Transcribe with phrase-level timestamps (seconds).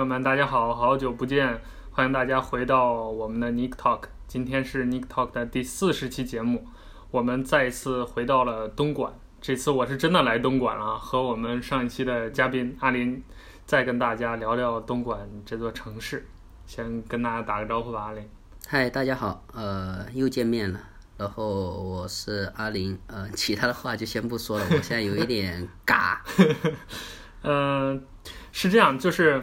[0.00, 1.60] 朋友们，大家好，好久不见，
[1.90, 4.04] 欢迎大家回到我们的 Nick Talk。
[4.26, 6.66] 今天是 Nick Talk 的第四十期节目，
[7.10, 9.12] 我们再一次回到了东莞。
[9.42, 13.22] 这次我是真的来东莞了，和我们上一期的嘉宾阿林，
[13.66, 16.26] 再跟大家聊聊东莞这座城市。
[16.64, 18.26] 先跟大家打个招呼吧，阿林。
[18.66, 20.80] 嗨，大家好，呃，又见面了。
[21.18, 26.24] 然后我是阿林，呃，其他的话就先不说了，我现在有一点嘎。
[27.42, 28.00] 嗯、 呃，
[28.50, 29.42] 是这样，就是，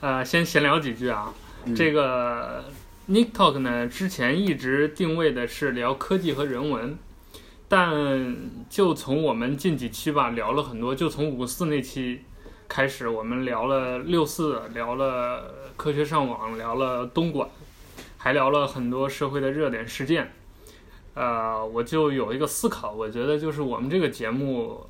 [0.00, 1.34] 呃，先闲聊几句啊。
[1.66, 2.64] 嗯、这个
[3.10, 6.96] Nick Talk 呢，之前一直定位的是聊科技和人文，
[7.68, 8.34] 但
[8.70, 12.22] 就从我们近几期吧，聊了很多，就从五四那期
[12.66, 17.46] 开始，我们聊了六四，聊了科学上网，聊了东莞，
[18.16, 20.32] 还聊了很多社会的热点事件。
[21.12, 24.86] 呃，我就有一个思考，我觉得就是我们这个节目。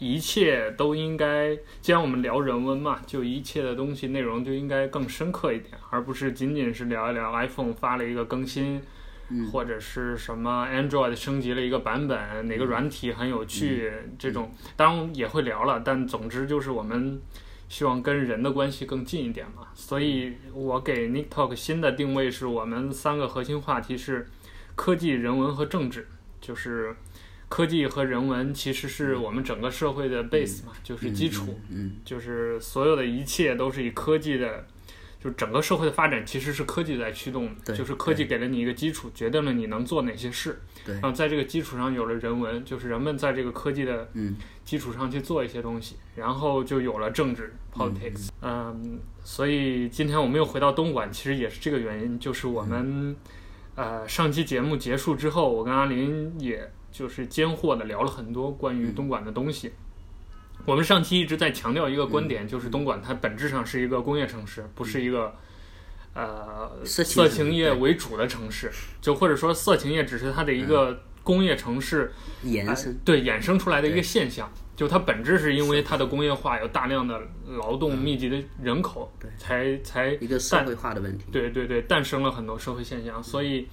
[0.00, 8.82] 一切都应该，既然我们聊人文嘛，就一切的东西内容就应该更深刻一点，而不是仅仅是聊一聊 iPhone 发了一个更新，
[9.30, 17.20] 嗯、或者是什么 Android 升级了一个版本，哪个软体很有趣，嗯、这种当然也会聊了，但总之就是我们
[17.68, 19.68] 希望跟人的关系更近一点嘛。
[19.74, 24.26] 所以我给 Nick Talk 新的定位是我们三个核心话题是
[24.74, 26.08] 科技、人文和政治，
[26.40, 26.96] 就是。
[27.54, 31.56] 科技和人文其实是我们整个社会的 base 嘛，嗯、就是基础，
[32.04, 34.66] 就是所有的一切都是以科技的，
[35.22, 44.08] 就整个社会的发展其实是科技在驱动就是科技给了你一个基础，决定了你能做哪些事，对，然后在这个基础上有了人文，就是人们在这个科技的
[44.64, 53.16] 基础上去做一些东西，嗯、然后就有了政治 politics，嗯，嗯，所以今天我们又回到东莞，其实也是这个原因，就是我们、嗯、
[53.76, 56.68] 呃上期节目结束之后，我跟阿林也。
[56.94, 59.66] 就是间货的聊了很多关于东莞的东西。
[60.58, 65.34] 嗯、我们上期一直在强调一个观点，嗯、就是东莞它本质上是一个工业城市，嗯、不是一个
[66.14, 68.70] 呃色情业为主的城市。
[69.00, 72.12] 就或者说色情业只是它的一个工业城市
[72.44, 74.48] 延伸、呃，对衍生出来的一个现象。
[74.76, 77.20] 就它本质是因为它的工业化有大量的
[77.58, 81.24] 劳动密集的人口，对才才一个社会化的问题。
[81.32, 83.20] 对对对，诞生了很多社会现象。
[83.20, 83.66] 所以，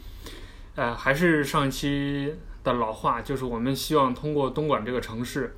[0.73, 2.33] 呃，还是上一期。
[2.63, 5.55] 的老话就是，我们希望通过东莞这个城市，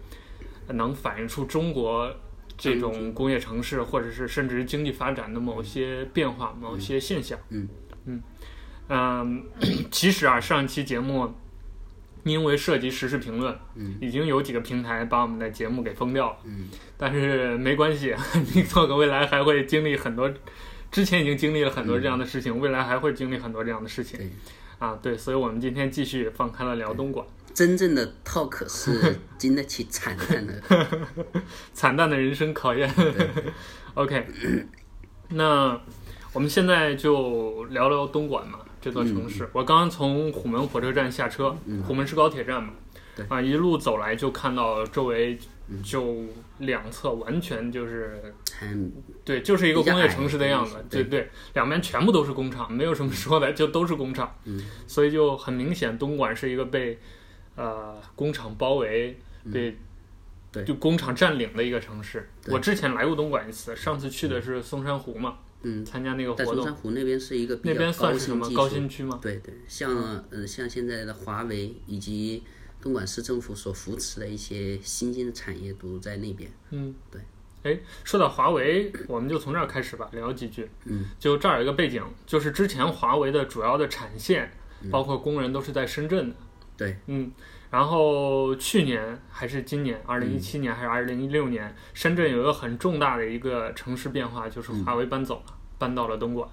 [0.68, 2.14] 能反映出中国
[2.58, 7.38] 这种工业城市，或者是甚至经济发展的某些变化、某些现象。
[7.50, 7.68] 嗯。
[8.06, 8.22] 嗯。
[8.90, 9.44] 嗯，
[9.90, 11.34] 其实啊，上一期节目
[12.24, 13.58] 因为涉及时事评论，
[14.00, 16.38] 已经有几个平台把我们的节目给封掉了。
[16.46, 18.14] 嗯，但是没关系，
[18.54, 20.32] Nick Talk 未来还会经历很多，
[20.92, 24.32] 之前已经经历了很多这样的事情，未来还会经历很多这样的事情。
[24.84, 27.26] 啊，对，所以我们今天继续放开了聊东莞。
[27.54, 30.62] 真正的 talk 是经得起惨淡的，
[31.72, 32.94] 惨淡的人生考验。
[33.94, 34.28] OK，
[35.30, 35.80] 那
[36.34, 39.46] 我们现在就聊聊东莞嘛，这座城市。
[39.46, 42.74] 嗯、我刚刚从虎门火车站下车，嗯、虎门是高铁站嘛，
[43.30, 45.40] 啊，一路走来就看到周围。
[45.84, 46.26] 就
[46.60, 48.34] 两侧完全就是，
[49.24, 54.36] 对，就是一个工业城市的样子，对对，两边全部都是工厂，没有什么说的，就都是工厂，
[54.86, 57.00] 所以就很明显，东莞是一个被
[57.56, 59.18] 呃工厂包围、
[59.52, 59.78] 被
[60.52, 60.64] 对。
[60.66, 62.30] 就工厂占领的一个城市。
[62.48, 66.56] 我之前来过东莞一次，上次去的是松山湖嘛，嗯，参加那个活动。
[66.56, 69.18] 松山湖那边是一个那边算是什么高新区吗？
[69.22, 72.44] 对对，像呃像现在的华为以及。
[72.84, 76.52] 东莞市政府所扶持的一些新兴的产业都在那边。
[76.72, 77.22] 嗯，对。
[77.64, 80.70] 哎，说到华为，我们就从这儿开始吧，聊几句。
[80.84, 84.52] 嗯，就这儿有一个背景，就是之前华为的主要的产线，
[84.92, 86.36] 包括工人都是在深圳的。
[86.76, 86.98] 对。
[87.08, 87.32] 嗯，
[87.72, 96.46] 然后去年还是今年，二零一七年还是二零一六年，深圳有一个很重大的一个城市变化，就是华为搬走了，搬到了东莞。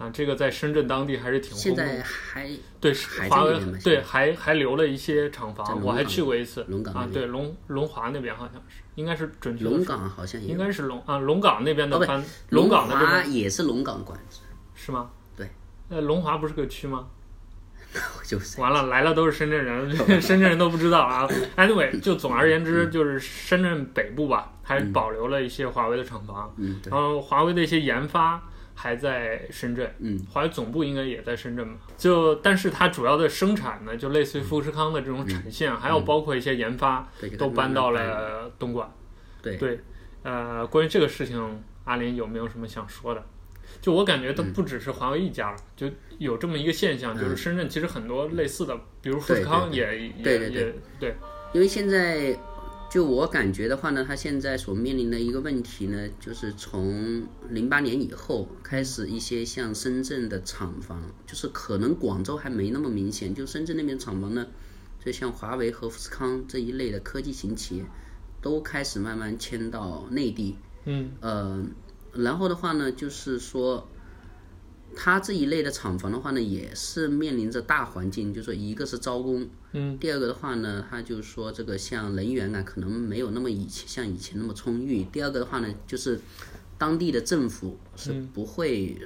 [0.00, 1.62] 啊，这个在深圳当地还是挺轰动。
[1.62, 2.48] 现在还
[2.80, 2.94] 对
[3.28, 6.64] 华为对还还留了一些厂房，我还去过一次。
[6.68, 9.70] 龙岗啊，对龙龙华那边好像是，应该是准确的。
[9.70, 12.24] 龙岗好像应该是龙啊，龙岗那边的搬。
[12.48, 14.38] 龙岗的华也是龙岗管制，
[14.74, 15.10] 是吗？
[15.36, 15.50] 对。
[15.90, 17.06] 那龙华不是个区吗？
[18.24, 18.58] 就是。
[18.58, 21.28] 完了，来了都是深圳人，深圳人都不知道啊。
[21.58, 26.54] Anyway，就总而言之，就是深圳北部吧，还保留了一些华为的厂房。
[26.56, 26.80] 嗯。
[26.86, 28.42] 然后华为的一些研发。
[28.82, 31.74] 还在深圳，嗯，华为总部应该也在深圳嘛。
[31.98, 37.06] 就，但是它主要的生产呢，就类似于富士康的这种产线，还有包括一些研发，
[37.36, 38.90] 都搬到了东莞。
[39.42, 39.78] 对对，
[40.22, 43.22] 呃，关于这个事情，阿林有没有什么想说的？
[43.82, 45.86] 就我感觉，它不只是华为一家了，就
[46.16, 51.14] 有这么一个现象，就是深圳其实很多类似的，比如富士康也也也对。
[51.52, 52.32] 因为现在
[52.90, 64.44] 就我感觉的话呢，它现在所面临的一个问题呢，就是从零八年以后开始，一些像深圳的厂房，就是可能广州还没那么明显，就深圳那边厂房呢，
[65.04, 67.84] 就像华为和富士康这一类的科技型企业，
[68.42, 70.56] 都开始慢慢迁到内地。
[70.84, 71.64] 嗯，呃，
[72.12, 73.88] 然后的话呢，就是说。
[74.96, 85.04] 它这一类的厂房的话呢，也是面临着大环境，就是说一个是招工，嗯，第二个的话呢，它就是说这个像人员啊，可能没有那么以前像以前那么充裕。
[85.04, 86.20] 第二个的话呢，就是
[86.76, 88.98] 当地的政府是不会，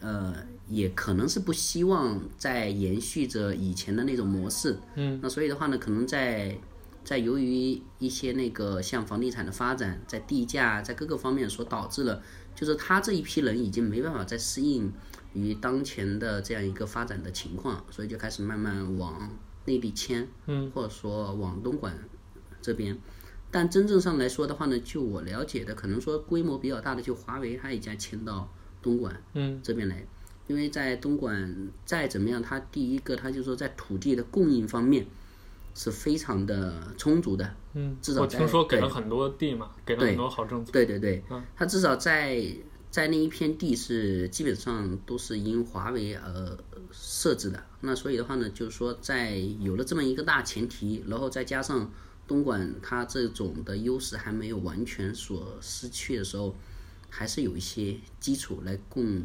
[0.00, 0.34] 呃，
[0.68, 6.56] 也可能是不希望再延续着以前的那种模式，嗯，那所以的话呢，可能在
[7.02, 12.22] 在由于一些那个像房地产的发展，在地价在各个方面所导致了。
[12.56, 14.90] 就是他这一批人已经没办法再适应
[15.34, 19.30] 于当前的这样一个发展的情况，所以就开始慢慢往
[19.66, 21.96] 内地迁，嗯，或者说往东莞
[22.62, 22.98] 这边。
[23.50, 28.50] 但真正上来说的话呢，就我了解的，可能说规模比较大的就华为，它已经迁到
[28.80, 30.04] 东莞，嗯，这边来，
[30.46, 35.06] 因为在东莞再怎么样，它第一个它就是说在土地的供应方面。
[35.78, 40.72] 是非常的充足的，嗯，至少我听说给了很多地嘛，给了很多好政策。
[40.72, 42.42] 对对对，嗯，他至少在
[42.90, 46.58] 在那一片地是基本上都是因华为而
[46.90, 47.62] 设置的。
[47.82, 51.92] 那所以的话呢，就是说在有了这么一个大前提，然后再加上
[52.26, 56.56] 东莞它这种的优势还没有完全所失去的时候，
[57.10, 59.22] 还是有一些基础来供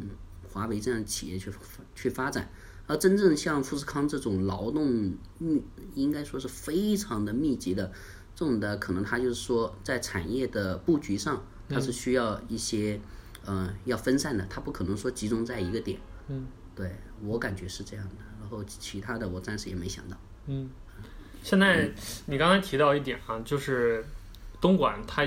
[0.52, 1.50] 华为这样企业去
[1.96, 2.52] 去发展。
[2.92, 5.64] 而真正像富士康这种劳动密，
[5.96, 7.90] 应该说是非常的密集的，
[8.36, 13.00] 这种的可能它就是说在产业的布局上，它是需要一些，
[13.46, 16.02] 嗯、呃，要分散的，它不可能说集中在一个点。
[16.28, 16.46] 嗯，
[16.76, 16.94] 对
[17.24, 18.16] 我感觉是这样的。
[18.42, 20.18] 然后其他的我暂时也没想到。
[20.48, 20.70] 嗯，
[21.42, 21.90] 现在
[22.26, 24.04] 你刚才提到一点啊，就是
[24.60, 25.26] 东莞它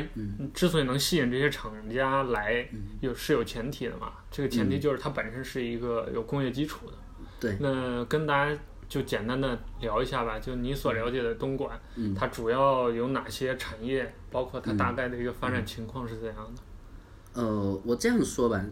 [0.52, 2.68] 之所以能吸引这些厂家来，
[3.00, 4.12] 有是有前提的嘛？
[4.30, 6.98] 这个前提就是它本身是一个有工业基础的。
[7.44, 8.58] 对，那跟大家
[8.88, 10.38] 就简单的聊一下吧。
[10.38, 14.14] 就你所了解的东莞，嗯，它主要有哪些产业？
[14.30, 17.42] 包括它大概的一个发展情况是怎样的？
[17.42, 18.64] 呃，我这样说吧，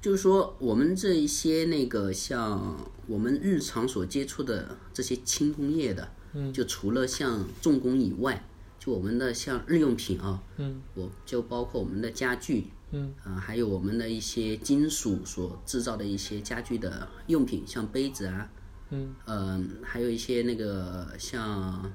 [0.00, 2.76] 就是说我们这一些那个像
[3.06, 8.44] 我们日常所接触的这些轻工业的，嗯，就除了像重工以外，
[8.78, 12.66] 就我们的像日用品啊，嗯，我就包括我们的家具。
[12.92, 18.48] 嗯，啊，还有我们的一些金属所制造的一些家具的用品，像杯子啊，
[18.90, 21.92] 嗯，呃，还有一些那个像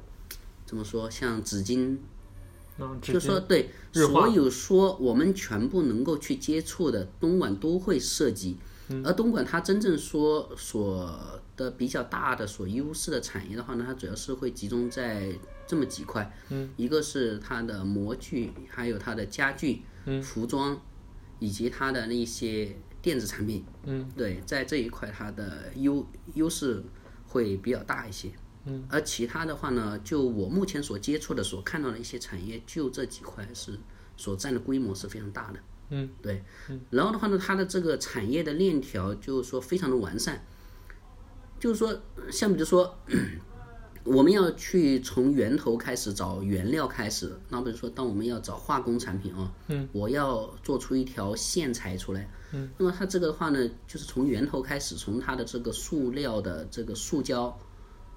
[0.65, 1.97] 怎么说，像纸巾，
[2.77, 8.57] 嗯、就说对，所有说我们全部能够去接触的，东莞都会涉及。
[8.89, 15.33] 嗯、而东莞它真正说所的比较大的、所优势的产业的话呢，它主要是会集中在
[15.65, 19.83] 这么几块，嗯，一个是它的模具，还有它的家具。
[20.05, 20.79] 嗯，服装，
[21.39, 26.05] 以及它的那些电子产品，嗯，对，在这一块它的优
[26.35, 26.83] 优势
[27.27, 28.31] 会比较大一些，
[28.65, 33.79] 嗯，而其他的话呢，就我目前所接触的、所看到的一些产业，就这几块是
[34.17, 40.45] 所占的规模是非常大的，嗯，对，嗯，然后的话呢，它的这个产业的链条就是说非常的完善，
[41.59, 42.97] 就是说，像比如说。
[44.03, 57.55] 我们要去从源头开始找原料开始，那比如说，当我们要找化工产品啊，嗯，我要做出一条线材出来，嗯，那么它这个的话呢，就是从源头开始，从它的这个塑料的这个塑胶，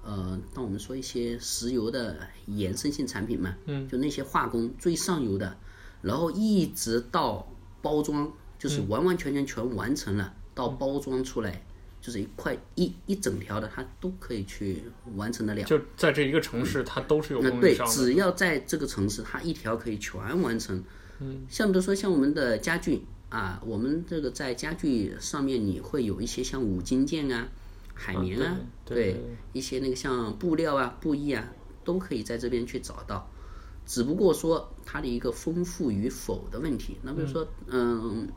[0.03, 5.55] 呃，当我们说一些石油的衍生性产品嘛，嗯，就那些化工最上游的，
[6.01, 7.47] 然后一直到
[7.83, 11.63] 包装，就是完完全全全完成了，到包装出来。
[12.05, 14.83] 就是一块一一整条的，它都可以去
[15.15, 15.63] 完成得了。
[15.63, 17.95] 就在这一个城市，它都是有供应商的。
[17.95, 20.83] 对，只要在这个城市，它一条可以全完成。
[21.19, 27.47] 嗯，像比如说像我们的家具啊，我们这个在家具上面，你会有一些像五金件啊、
[27.95, 29.21] 海绵啊，啊对，对，对，
[29.53, 31.51] 一些那个像布料啊、布艺啊，
[31.83, 33.27] 都可以在这边去找到。
[33.87, 36.97] 只不过说它的一个丰富与否的问题。
[37.01, 38.27] 那比如说，嗯，嗯，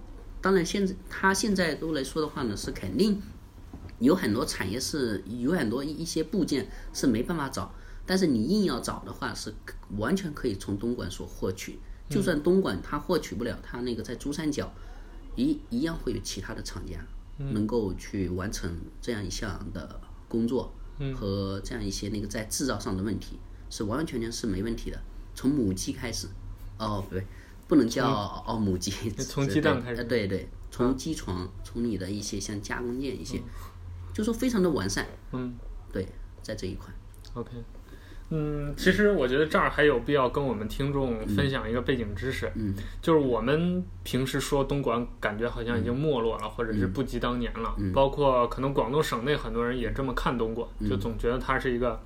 [0.41, 3.21] 当然现在它现在都来说的话呢，是肯定。
[3.99, 7.75] 有很多产业是有很多一些部件是没办法找，
[8.07, 9.53] 但是你硬要找的话，是
[9.97, 11.79] 完全可以从东莞所获取。
[12.09, 14.73] 就算东莞它获取不了，它那个在珠三角
[15.37, 16.97] 一一样会有其他的厂家
[17.37, 20.73] 能够去完成这样一项的工作
[21.15, 23.39] 和这样一些那个在制造上的问题，
[23.69, 24.99] 是完完全全是没问题的。
[25.35, 26.29] 从母鸡开始，
[26.79, 27.27] 哦不对，
[27.67, 28.09] 不能叫
[28.47, 33.43] 哦母鸡， 从鸡蛋开始，对对，从机床，从你的一些像加工件一些。
[34.19, 35.55] 就说非常的完善，嗯，
[35.93, 36.05] 对，
[36.43, 36.93] 在这一块。
[37.35, 37.53] OK，
[38.31, 52.01] 嗯，其实我觉得这儿还有必要跟我们听众分享一个背景知识，嗯，就是我们平时说东莞感觉好像已经没落了，嗯、或者是不及当年了，嗯、包括可能广东省内很多人也这么看东莞，嗯、就总觉得它是一个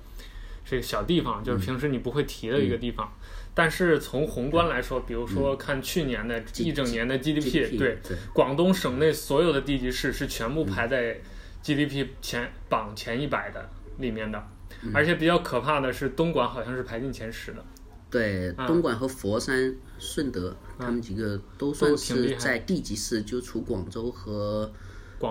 [0.63, 3.11] 是一个小地方，就是平时你不会提的一个地方。
[3.11, 7.97] 嗯、但是从宏观来说，比如说看去年的一整年的 GDP，对
[8.33, 11.19] 广东省内所有的地级市是全部排在
[11.63, 13.67] GDP 前榜前一百的
[13.97, 14.47] 里面的。
[14.93, 17.63] 而且比较可怕的是，东莞好像是排进前十的。
[18.09, 24.71] 对，东莞和佛山、顺德，他们几个都算是在地级市，就除广州和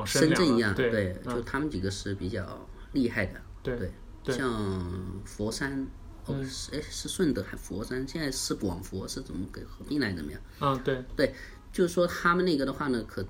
[0.06, 3.40] 深圳一样，对，就他们几个是比较厉害的。
[3.62, 3.92] 对，
[4.24, 5.86] 像佛山，
[6.24, 10.40] 哦，是哎是顺德还佛山，现在是广佛是怎么给合并来怎么样？
[10.58, 11.34] 啊，对，对，
[11.72, 13.24] 就是说他们那个的话呢，可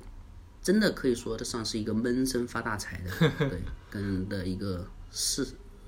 [0.62, 3.10] 真的可以说得上是一个闷声发大财的，
[3.50, 5.46] 对，跟的一个事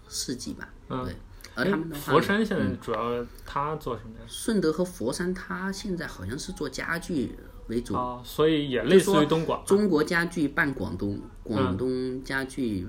[0.08, 1.14] 事迹吧，嗯、对。
[1.56, 4.24] 而他们的话，佛山现在主要他做什么呀？
[4.26, 7.38] 顺德和佛山，他现在好像是做家具
[7.68, 9.64] 为主，哦、所以也类似于东莞。
[9.64, 12.88] 中国家具半广东，广东家具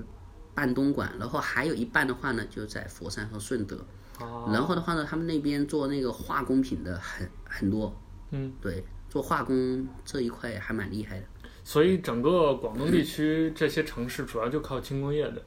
[0.52, 3.86] 半东莞，嗯、然后还有一半的话呢，就在佛山和顺德。
[4.18, 7.96] 哦、然后的话呢，他们那边做那个化工品的很很多。
[8.32, 11.26] 嗯，对，做化工这一块还蛮厉害的。
[11.66, 15.42] 所以整个广东地区这些城市主要就靠轻工业的。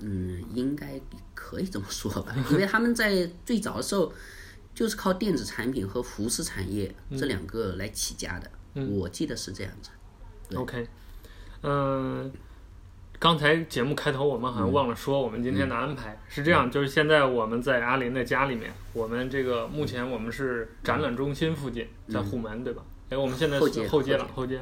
[0.00, 1.00] 嗯，应该
[1.34, 4.12] 可以这么说吧， 因为他们在最早的时候
[4.74, 9.88] 就是靠电子产品和服饰产业这两个来起家的，嗯、我记得是这样子。
[10.54, 10.86] OK，
[11.62, 12.30] 嗯，
[13.18, 22.84] 刚才节目开头我们好像忘了说，我们今天的安排、嗯、是这样，就是现在我们在阿林的家里面，我们这个目前我们是展览中心附近，在虎门、嗯、对吧？
[23.08, 24.60] 哎，我们现在是后街了，后街。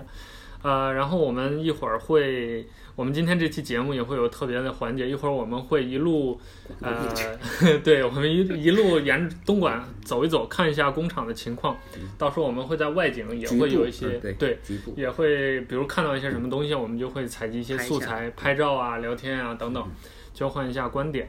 [0.62, 6.40] 呃，然后我们一会儿会，我们今天这期节目也会有特别的环节，一会儿我们会一路，
[6.80, 7.12] 呃，
[7.82, 11.76] 对，我们一一路沿东莞走一走，看一下工厂的情况。
[12.16, 14.58] 到时候我们会在外景也会有一些，对，对，
[14.96, 19.84] 也会比如看到一些什么东西，我们就会采集一些素材，拍照啊、聊天啊等等，
[20.42, 21.28] 交换一下观点。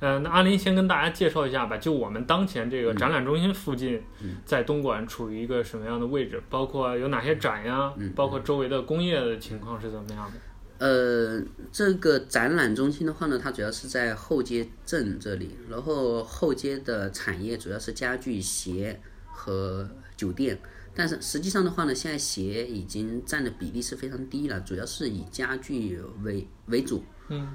[0.00, 1.76] 呃，那阿林先跟大家介绍一下吧。
[1.76, 4.02] 就我们当前这个展览中心附近，
[4.44, 6.42] 在东莞处于一个什么样的位置？
[6.50, 7.94] 包括有哪些展呀？
[8.16, 10.38] 包括周围的工业的情况是怎么样的？
[10.84, 15.56] 呃，这个展览中心的话呢，它主要是在后街镇这里。
[15.70, 20.58] 然后后街的产业主要是家具、鞋和酒店。
[20.96, 27.04] 但是实际上的话呢，现在鞋已经占的比例是非常低了，主要是以家具为为主。
[27.28, 27.54] 嗯。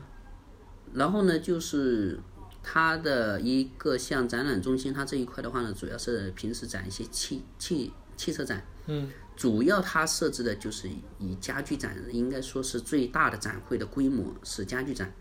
[0.94, 2.20] 然后呢，就是
[2.62, 10.88] 它的一个像展览中心，它这一块的话呢，主要是平时展一些汽汽汽车展，嗯，主要它设置的就是
[11.20, 15.14] 以家具展，应该说是最大的展会的规模是家具展，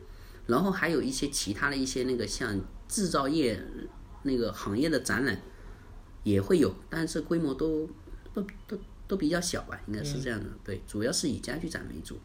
[0.47, 3.61] 然后还有一些其他的一些那个像制造业
[4.23, 5.41] 那个行业的展览
[6.23, 7.89] 也会有，但是规模都
[8.35, 12.19] 都都都比较小吧，应该是这样的，嗯、对，主要是以家具展为主。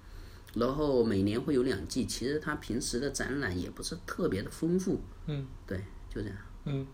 [0.59, 5.01] 然后每年会有两季，其实他平时的展览也不是特别的丰富。
[5.25, 5.77] 嗯，对，
[6.13, 6.37] 就这样。
[6.65, 6.85] 嗯，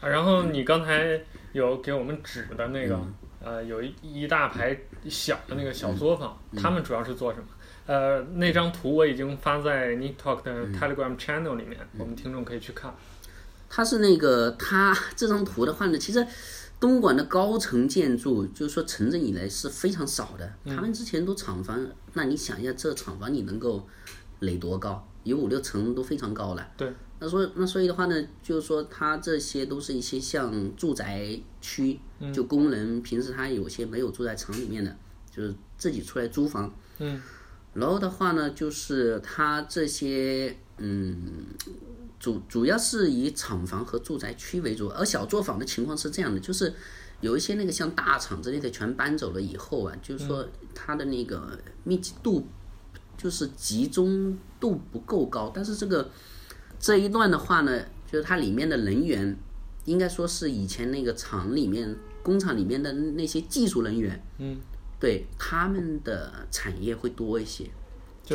[0.00, 1.20] 啊，然后你刚才
[1.52, 7.46] 有给我们指的那个，嗯、呃，有一一大排小的那个小作坊，嗯、他们主要是做什么？
[7.86, 12.94] 呃，那张图我已经发在 Niptalk 的 Telegram Channel 里面，嗯、我们听众可以去看。
[13.68, 16.26] 他是那个，他这张图的话呢，其实。
[16.82, 20.52] 东莞的高层建筑，就是说城镇以来是非常少的。
[20.64, 23.86] 他们之前都厂房，那你想一下，这厂房你能够
[24.40, 25.06] 垒多高？
[25.22, 26.68] 有五六层都非常高了。
[26.76, 26.92] 对。
[27.20, 32.00] 那所以那所以的话呢，就是说它这些都是一些像住宅区，
[32.34, 34.96] 就工人平时他有些没有住在厂里面的，
[35.30, 36.74] 就是自己出来租房。
[36.98, 37.22] 嗯。
[37.74, 41.44] 然后的话呢，就是它这些嗯。
[42.22, 46.72] 主主要是以厂房和住宅区为主，而小作坊的情况是这样的，就是
[47.20, 52.46] 有一些那个像大厂之类的全搬走了以后啊，就是说它的那个密集度
[53.18, 56.08] 就是集中度不够高，但是这个
[56.78, 59.36] 这一段的话呢，就是它里面的人员
[59.86, 64.58] 应该说是以前那个厂里面工厂里面的那些技术人员，嗯，
[65.00, 67.68] 对他们的产业会多一些。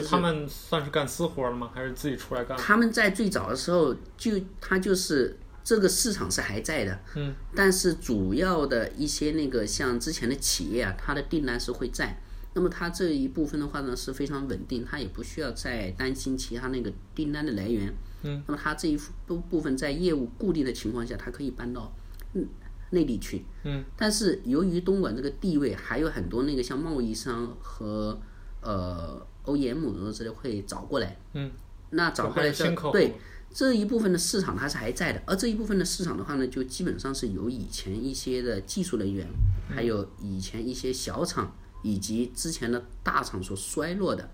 [0.02, 1.72] 就他们算是干私活了吗？
[1.74, 2.58] 还是自己出来干？
[2.58, 12.22] 他们在最早的时候就他就是这个市场是还在的，嗯，但是主要的一些那个像之前的企业啊，它的订单是会在，
[12.54, 21.94] 那么它这一部分的话呢是非常稳定，它也不需要再担心其他那个订单的来源，嗯，那么它这一部部分在业务固定的情况下，它可以搬到
[22.34, 22.48] 嗯
[22.92, 28.18] 内地去，嗯，但是由于东莞这个地位，还有很多那个像贸易商和
[28.62, 29.28] 呃。
[29.48, 31.52] OEM 之类会找过来，嗯，
[31.90, 33.16] 那找过来之后，对，
[33.52, 39.26] 这一部分的市场它是还在的，而这一部分的市场的话呢，就基本上是由以前一些的技术人员，
[39.70, 44.30] 还有以前一些小厂以及之前的大厂所衰落的，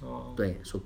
[0.00, 0.80] 哦，对，所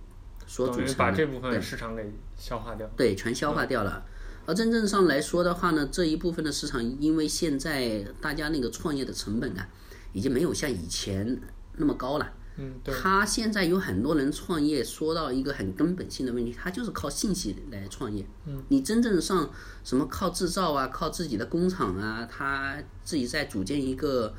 [0.46, 4.04] 所组成的，把这部分市场给消化掉，对，全消化掉了。
[4.46, 9.68] 而真正上来说的话呢，这一部分的市场，因为现在大家那个创业的成本啊，
[10.14, 11.38] 已经没有像以前
[11.76, 12.32] 那么高了。
[12.58, 12.94] 嗯，对。
[12.94, 18.26] 他现在有很多人创业，说到一个很根本性的问题，他就是靠信息来创业。
[18.46, 18.62] 嗯。
[18.68, 19.50] 你真正上
[19.82, 24.34] 什么靠制造啊，靠自己的工厂啊，他自己在组建一个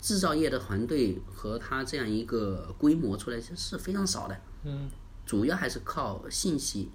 [0.00, 4.36] 制造业的团队和他这样一个规模出来，这是非常少的。
[4.64, 4.88] 嗯。
[5.26, 6.90] 主要还是靠信息。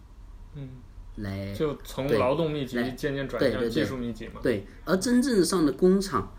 [0.56, 0.70] 嗯。
[1.18, 4.40] 来，就从劳动密集渐渐转向技术密集嘛。
[4.42, 6.34] 对，而真正上的工厂，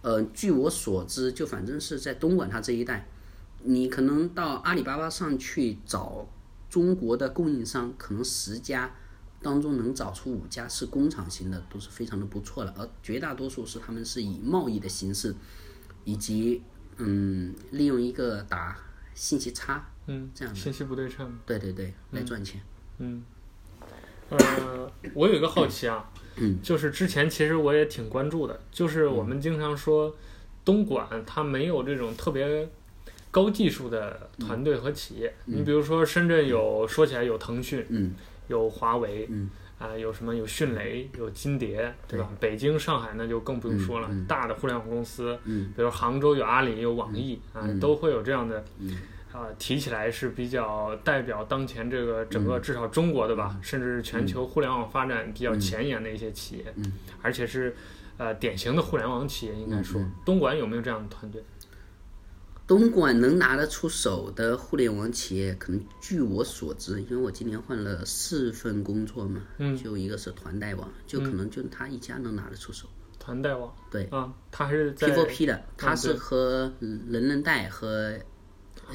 [0.00, 3.08] 呃，据我所知，就反正是在东莞它这一带，
[3.64, 6.28] 你可能到阿里巴巴上去找
[6.68, 8.94] 中国的供应商，可能十家
[9.40, 12.74] 当中能找出五家是工厂型的，都是非常的不错了。
[12.76, 15.34] 而绝大多数是他们是以贸易的形式，
[16.04, 16.62] 以及
[16.98, 18.76] 嗯，利用一个打
[19.14, 22.60] 信息差，嗯，这样的信息不对称，对对对，来赚钱，
[22.98, 23.16] 嗯。
[23.16, 23.22] 嗯
[24.30, 30.16] 呃，我有一个好奇啊，嗯，就是之前其实我也挺关注的，就是我们经常说
[30.64, 32.66] 东莞它没有这种特别
[33.32, 35.34] 高技术的团队和企业。
[35.46, 38.14] 嗯、你比如说深圳有，说起来有腾讯，嗯，
[38.46, 40.32] 有华为，嗯，啊、呃，有什么？
[40.32, 42.20] 有迅雷，有金蝶，对。
[42.20, 42.28] 吧？
[42.38, 44.22] 对北京、上海那就更不用说了，嗯。
[44.22, 48.96] 嗯、大的互联网公司，嗯，比如杭州有阿里，有网易，啊、嗯，都会有这样的，嗯。
[49.32, 57.74] 啊，提起来是比较代表当前这个整个至少中国的吧，嗯、甚至是全球互联网发展比较前沿的一些企业，嗯，而且是
[58.18, 61.42] 呃典型的互联网企业，应该说，嗯、东莞有没有这样的团队？
[62.72, 72.88] 东莞能拿得出手的互联网企业，可能据我所知，因为我今年换了四份工作嘛，嗯，就一个是团贷网，就可能就他一家能拿得出手。
[73.18, 78.18] 团贷网，对，啊，他还是 P4P 的，他是和人人贷和。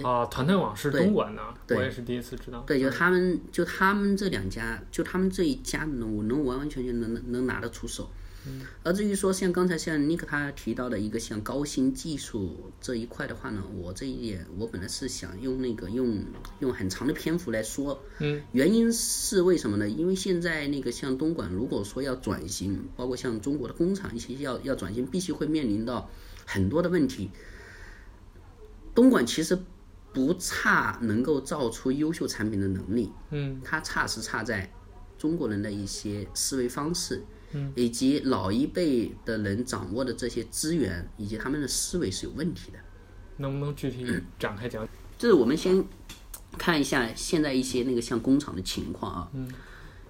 [0.02, 2.64] 啊，团贷网是东莞的，对，我也是第一次知道。
[2.66, 8.10] 对，就他们，就他们这两家，就他们这一家能，能完完全全能能拿得出手。
[8.48, 8.62] 嗯。
[8.84, 16.24] 而至于说像刚才像尼克他提到的一个像高新技术这一块的话呢，我这一点我本来是想用那个用
[16.60, 18.02] 用很长的篇幅来说。
[18.20, 18.42] 嗯。
[18.54, 19.90] 原因是为什么呢？
[19.90, 26.10] 因为现在那个像东莞，如果说要转型，包括像中国的工厂一些要要转型，必须会面临到
[26.46, 27.30] 很多的问题。
[28.96, 29.60] 东莞其实。
[30.14, 34.74] 不差能够造出优秀产品的能力，嗯，它差是差在
[35.16, 42.80] 中国人的一些思维方式，嗯，以及老一辈的人掌握的这些资源以及他们的思维是有问题的。
[43.38, 44.06] 能不能具体
[44.40, 44.88] 展开讲？
[45.18, 45.84] 就，是我们先
[46.58, 49.48] 看一下现在一些那个像工厂的情况啊，嗯，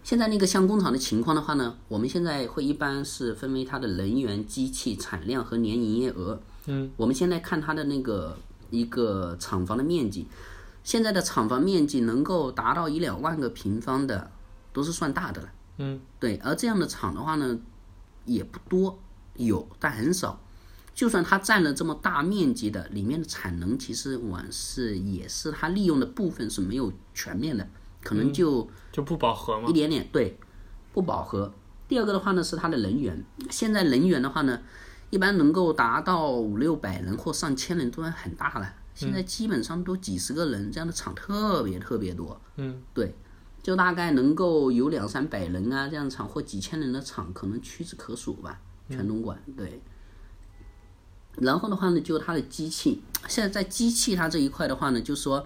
[0.04, 8.38] 现在那个像工厂的情况的话呢，我们现在会一般是分为它的人员、机器、产量和年营业额，嗯，我们现在看它的那个。
[8.70, 10.28] 一个厂房的面积，
[10.84, 14.30] 现在的厂房面积能够达到一两万个平方的，
[14.74, 15.50] 都是算大的了。
[15.78, 16.38] 嗯，对。
[16.38, 17.60] 而这样的厂的话呢，
[18.26, 19.00] 也不多，
[19.36, 20.40] 有但很少。
[20.94, 27.68] 就算它占了这么大面积的，里面的产能其实往往是也是它利用的部分是没有全面的，
[28.02, 29.70] 可能就、嗯、就不饱和嘛。
[29.70, 30.38] 一点点，对，
[30.94, 31.54] 不饱和。
[31.88, 33.24] 第二个的话呢，是它的人员。
[33.50, 34.60] 现在人员的话呢。
[35.10, 42.38] 一般能够达到五六百人或上千人都算很大了，现在基本上都几十个人，这样的厂特别特别多。
[42.58, 43.16] 嗯，对，
[43.68, 49.38] 就大概能够有两三百人啊，这样厂或几千人的厂可能屈指可数吧，全东莞。
[49.58, 49.82] 对。
[51.36, 55.46] 然后的话呢，就它的机器，现在在机器它这一块的话呢，就说，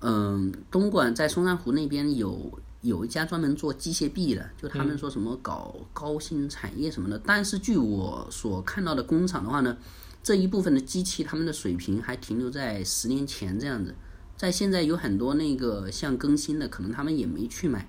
[0.00, 2.58] 嗯，东莞在松山湖那边有。
[2.80, 7.20] 有一家专门做机械臂的，就他们说什么搞高新产业什么的。
[7.26, 9.76] 但是据我所看到的工厂的话呢，
[10.22, 13.92] 这一部分的机器他们的水平还停留在十年前这样子，
[14.38, 17.86] 在现在有很多那个像更新的，可能他们也没去买。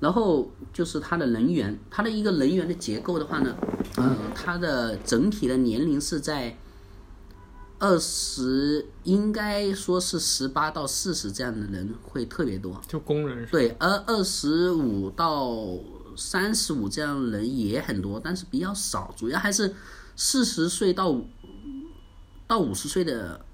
[0.00, 3.54] 然后就是他的人员，他的一个人员的结构的话呢，
[3.98, 6.58] 嗯，他的整体的年龄是在。
[7.78, 13.52] 二十应该说是十八到四十这样的人会特别多，就工人是。
[13.52, 15.54] 对，而二十五到
[16.16, 19.74] 三十五这样的人也很多，但是比较少，主要还是
[20.16, 21.26] 四十岁到五
[22.46, 23.44] 到五十岁的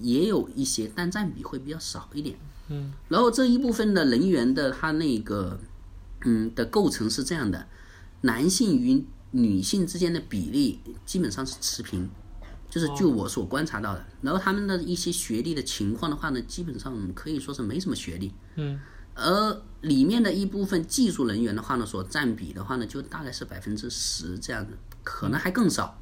[0.00, 2.36] 也有一些，但占比会比较少一点。
[2.68, 5.58] 嗯，然后这一部分的人员的他那个
[6.22, 7.66] 嗯的构成是这样的，
[8.20, 12.08] 男性与女性之间的比例基本上是持平。
[12.68, 18.32] 就是就我所观察到的，然后他们的一些学历的情况的话呢，基本上可以说是没什么学历。
[18.54, 18.78] 嗯，
[19.16, 24.72] 而里面的一部分技术人员的话呢，所占比的话呢，就大概是百分之十这样子，
[25.02, 25.98] 可能还更少。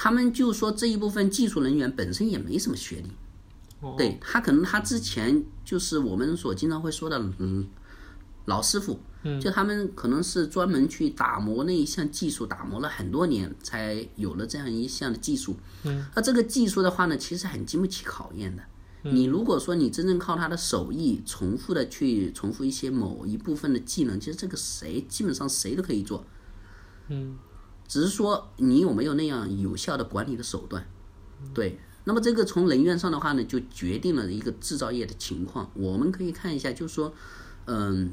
[0.00, 3.10] 他们就说这一部分技术人员本身也没什么学历，
[3.96, 7.66] 对，他可能他之前就是我们所经常会说的嗯
[8.44, 9.00] 老师傅，
[9.42, 15.56] 就他们可能是专门去打磨那一项技术，打磨了很多年才有了这样一项的技术。
[15.82, 18.62] 嗯，那这个技术的话呢，其实很经不起考验的。
[19.02, 26.24] 你如果说你真正靠他的手艺重复的去重复一些某一部分的技能，其实这个谁基本上谁都可以做，
[27.08, 27.36] 嗯，
[27.88, 30.86] 只是说你有没有那样有效的管理的手段，
[31.52, 31.80] 对。
[32.04, 35.68] 那么这个从人员上的话呢，就决定了一个制造业的情况。
[35.74, 37.12] 我们可以看一下，就是说，
[37.64, 38.12] 嗯。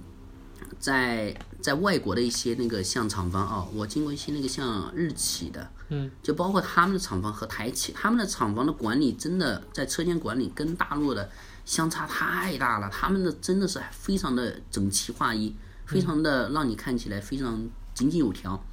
[0.79, 11.29] 在在外国的一些那个像厂房啊，我经过一些那个像日企的，嗯，就包括他们的厂房和台企，他们的厂房的管理真的在车间管理跟大陆的
[11.65, 15.53] 相差太大了，他们的真的是非常的整齐划一，
[15.85, 17.61] 非常的让你看起来非常
[17.93, 18.65] 井井有条，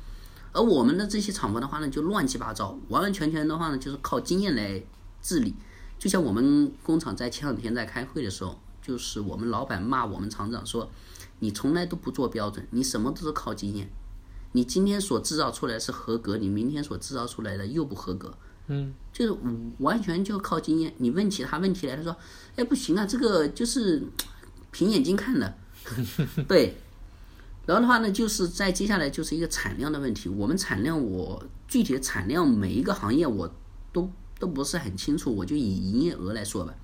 [0.52, 4.82] 而我们的这些厂房的话呢，就乱七八糟，完完全全的话呢，就是靠经验来
[5.20, 5.54] 治理。
[5.98, 10.90] 就像我们工厂在前两天在开会的时候，就是我们老板骂我们厂长说。
[11.38, 13.90] 你从来都不做标准，你什么都是靠经验。
[14.52, 18.32] 你今天所制造出来是合格，你明天所制造出来的又不合格。
[18.68, 19.36] 嗯，就是
[19.78, 20.94] 完全就靠经验。
[20.98, 22.16] 你问起他问题来，他说
[22.54, 24.00] ：“哎，不行啊，这个就是
[24.70, 25.52] 凭眼睛看的。”
[26.46, 26.76] 对。
[27.64, 30.28] 然后的话呢，就是在接下来就是一个产量的问题。
[30.28, 33.48] 我们产量，我具体的产量每一个行业我
[33.92, 36.74] 都都不是很清楚，我就以营业额来说吧。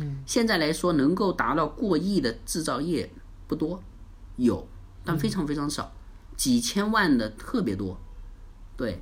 [0.00, 3.10] 嗯，现在来说能够达到过亿的制造业
[3.46, 3.82] 不多。
[4.36, 4.68] 有，
[5.02, 5.90] 但非常非常少，
[6.36, 7.98] 几千万的特别多，
[8.76, 9.00] 对。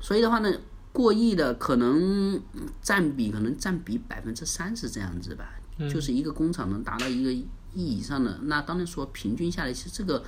[0.00, 0.50] 所以的话呢，
[0.90, 2.40] 过亿的可能
[2.80, 5.60] 占比可能占比百分之三十这样子吧，
[5.92, 7.30] 就是一个工厂能达到一个
[7.74, 10.24] 亿以上的，那当然说平均下来，其实这个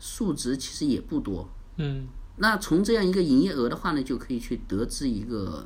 [0.00, 1.48] 数值其实也不多。
[1.76, 2.06] 嗯。
[2.36, 5.64] 那从这样一个营业额的话呢，就可以去得知一个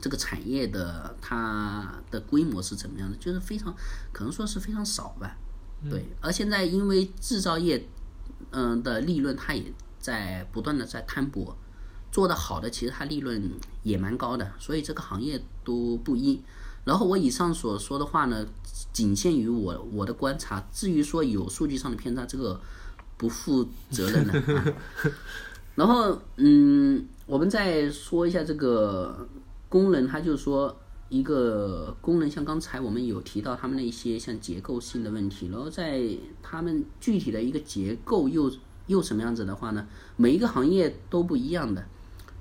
[0.00, 3.72] 这个产业的它的规模是怎么样的，就是非常
[4.12, 5.36] 可能说是非常少吧。
[5.88, 7.86] 对，而现在因为制造业，
[8.50, 11.56] 嗯的利润它也在不断的在摊薄，
[12.10, 13.48] 做得好的其实它利润
[13.84, 16.42] 也蛮高的，所以这个行业都不一。
[16.84, 18.44] 然后我以上所说的话呢，
[18.98, 22.60] 仅限于我我的观察，至于说有数据上的偏差，这个
[23.16, 24.32] 不负责任的。
[24.56, 24.64] 啊、
[25.76, 29.28] 然后嗯，我们再说一下这个
[29.68, 30.76] 工人，他就是说。
[31.10, 36.06] 一个工人，像刚才我们有提到他们的一些像结构性的问题，然后在
[36.42, 38.52] 他们具体的一个结构又
[38.88, 39.86] 又什么样子的话呢？
[40.18, 41.82] 每一个行业都不一样的，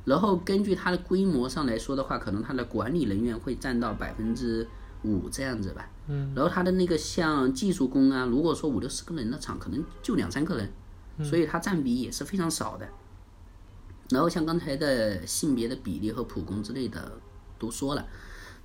[0.04, 4.68] 然后根据它的规模上来说的话，可能它的管理人员会占到百分之
[5.04, 5.90] 五这样子吧。
[6.08, 6.34] 嗯。
[6.36, 10.72] 然后他的那个像技术工啊，如果说五六十个人的厂，可能就两三个人，
[11.24, 12.88] 所以它占比也是非常少的。
[14.10, 17.20] 然后像刚才的性别的比例和普工之类的
[17.60, 18.08] 都说了。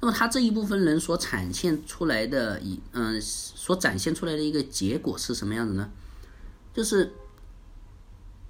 [0.01, 5.89] 那么他这一部分人所展现出来的一嗯，所展现出来的一个结果是什么样子呢？
[6.75, 7.13] 就是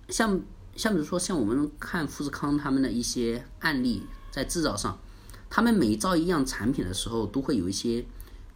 [0.08, 0.40] 像
[0.74, 4.98] 像比如说像我们看富士康他们的一些案例，在制造上，
[5.50, 8.02] 他们每造一样产品的时候，都会有一些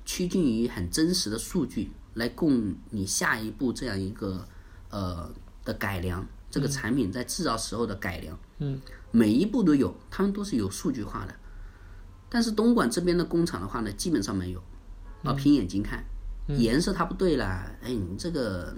[0.07, 4.47] 趋近于很真实的数据来供你下一步这样一个
[4.89, 5.31] 呃
[5.65, 11.35] 的改良，这个产品在制造时候的改良，嗯，每一步都有，他们都是有数据化的。
[12.29, 14.63] 但是东莞这边的工厂的话呢，基本上没有，
[15.25, 16.05] 啊，凭眼睛看，
[16.49, 17.45] 颜色它不对了，
[17.83, 18.75] 哎，你这个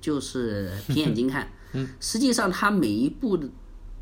[0.00, 1.48] 就是凭眼睛看，
[2.00, 3.38] 实际上它每一步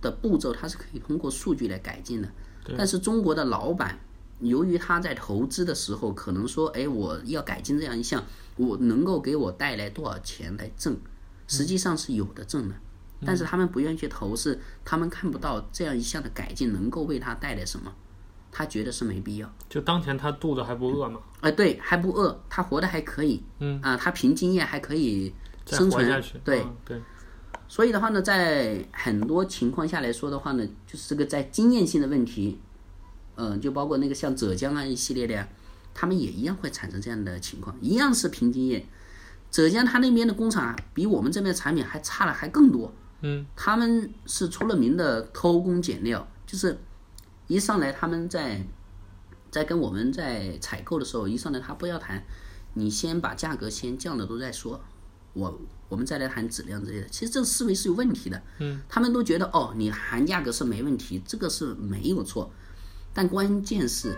[0.00, 2.28] 的步骤它是可以通过数据来改进的。
[2.76, 3.98] 但是中国的老板，
[4.42, 8.22] 由于他在投资的时候可能说，哎，我要改进这样一项，
[8.56, 10.96] 我能够给我带来多少钱来挣，
[11.46, 12.74] 实际上是有的挣的，
[13.24, 17.92] 但是他们不愿意去投，是他们看不到这样一项的改进能够为他带来什么。
[18.54, 21.18] 他觉得是没必要，就当前他肚子还不饿吗？
[21.40, 25.32] 哎，对，还不饿，他活得还可以，嗯啊，他凭经验还可以
[25.64, 27.00] 生存下去，对、嗯、对。
[27.66, 32.60] 所以的话呢，在很多情况下来说的话呢，就是这个在经验性的问题，
[33.36, 35.48] 嗯，就包括那个像浙江啊一系列的呀，
[35.94, 38.86] 他们也一样会产生这样的情况，一样是凭经验。
[39.50, 46.78] 浙江他那边的工厂啊比我们这边产品还差了还更多，嗯，他们是出了名的偷工减料，就是。
[47.48, 48.64] 一上来，他们在
[49.50, 52.24] 在跟我们在采购的时候，一上来他不要谈，
[52.72, 54.80] 你先把价格先降了都再说，
[55.34, 57.08] 我我们再来谈质量之类的。
[57.08, 62.50] 其实这个思维是有问题的，嗯，他们都觉得哦，你谈价格是没问题，这个是没有错，
[63.12, 64.16] 但关键是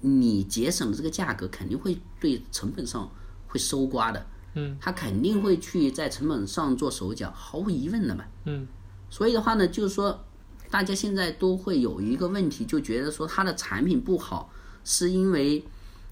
[0.00, 3.10] 你节省的这个价格肯定会对成本上
[3.46, 4.26] 会搜刮的。
[4.54, 8.24] 嗯，他肯定会去在成本上做手脚，毫无疑问的嘛。
[8.44, 8.66] 嗯，
[9.10, 10.24] 所以的话呢，就是说，
[10.70, 14.52] 大家现在都会有一个问题，就觉得说它的产品不好，
[14.84, 15.64] 是因为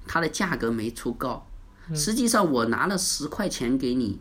[0.06, 1.46] 它的价格没出高。
[1.94, 4.20] 实际上，我拿了十块钱给你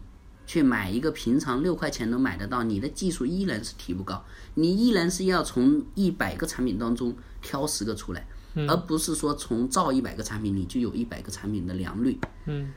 [0.52, 4.22] 去买一个平常六块钱能买得到，你的技术依然是提不高，
[4.56, 8.28] 你依然是要从一百个产品当中挑十个出来，
[8.68, 12.20] 而不是说从造一百个产品你就有一百个产品的良率。
[12.48, 12.70] 嗯。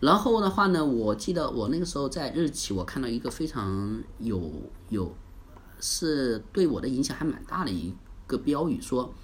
[0.00, 4.50] 然后的话呢，我记得我那个时候在日企，我看到一个非常有
[4.88, 5.16] 有，
[5.80, 7.94] 是对我的影响还蛮大的一
[8.26, 9.14] 个标语，说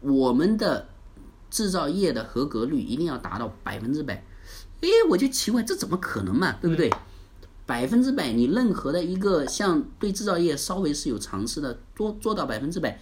[0.00, 0.88] 我们的
[1.50, 4.24] 制造业的合格率一定要达到百分之百。
[4.80, 6.52] 哎，我就奇怪，这怎么可能嘛？
[6.62, 6.90] 对不对？
[7.66, 13.00] 百分之百，你任何的一个像对制造业稍微是有尝试的，做做到百分之百，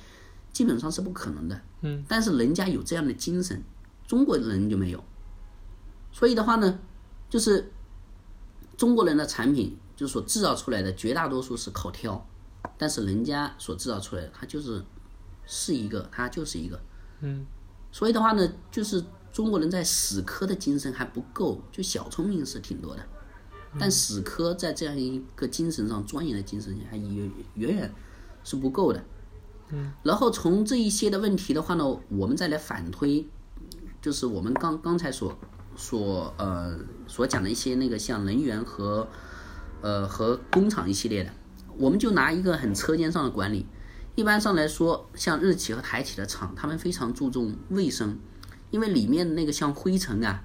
[0.53, 1.61] 基本上是不可能的。
[1.81, 2.05] 嗯。
[2.09, 3.63] 但是人家有这样的精神，
[4.07, 5.03] 中国人就没有。
[6.13, 6.79] 所以的话呢。
[7.33, 7.73] 就是
[8.77, 12.29] 中国人的产品，就是所制造出来的绝大多数是靠挑，
[12.77, 14.85] 但是人家所制造出来的，它就是
[15.47, 16.79] 是一个，它就是一个，
[17.21, 17.47] 嗯，
[17.91, 23.03] 所以的话呢，就是中国人在死磕的精神还不够，就小聪明是挺多的，
[23.79, 27.95] 但死磕在这样一个精神上，钻研的精神还远远远
[28.45, 29.05] 是不够的，
[29.71, 33.27] 嗯，然后从这一些的问题的话呢，我们再来反推，
[34.01, 35.37] 就是我们刚刚才所。
[35.75, 39.09] 所呃所讲的一些那个像能源和
[39.81, 41.33] 呃和工厂一系列的，
[41.79, 43.65] 我们就拿一个很车间上的管理，
[44.15, 48.19] 一般上来说，像日企和台企的厂，他们非常注重卫生，
[48.71, 50.45] 因为里面那个像灰尘啊，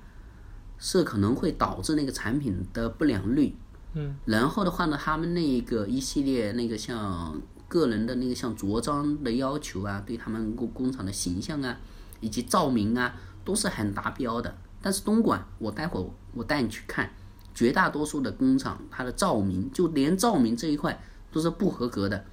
[0.80, 3.56] 是可能会导致那个产品的不良率。
[3.94, 4.16] 嗯。
[4.26, 11.78] 然后的话呢，他们那个一系列那个像个人的那个像着装的要求啊，对他们工工厂的形象啊，
[12.20, 14.56] 以及照明啊，都是很达标的。
[14.82, 16.00] 但是东莞，我待会
[16.34, 17.10] 我带你去看，
[17.54, 22.24] 绝大多数的工厂，它的照明就连照明这一块都是不合格的，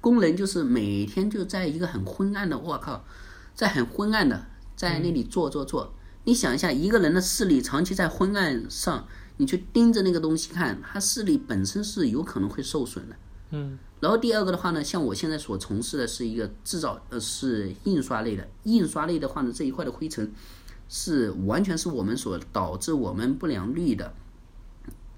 [0.00, 3.04] 工人就是每天就在一个很昏暗的，我靠，
[3.54, 5.92] 在很昏暗的在那里做做做。
[6.30, 9.04] 你想一下，一个人的视力长期在昏暗上，
[9.38, 13.16] 你去盯着那个东西看，他视力本身是有可能会受损的。
[13.50, 13.76] 嗯。
[13.98, 20.32] 然后第二个的话呢，像我现在所从事的是一个制造，呃，是印刷类的，印刷类的话呢，这一块的灰尘。
[20.88, 24.14] 是完全是我们所导致我们不良率的，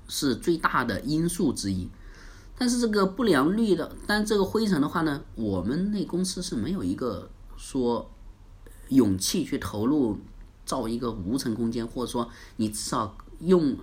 [0.09, 1.90] 是最大的因素之一。
[2.57, 8.11] 但是这个不良率的，但这个灰尘的话呢，我们那公司是没有一个说
[8.88, 10.18] 勇气去投入
[10.64, 13.77] 造一个无尘空间，或者说你至少用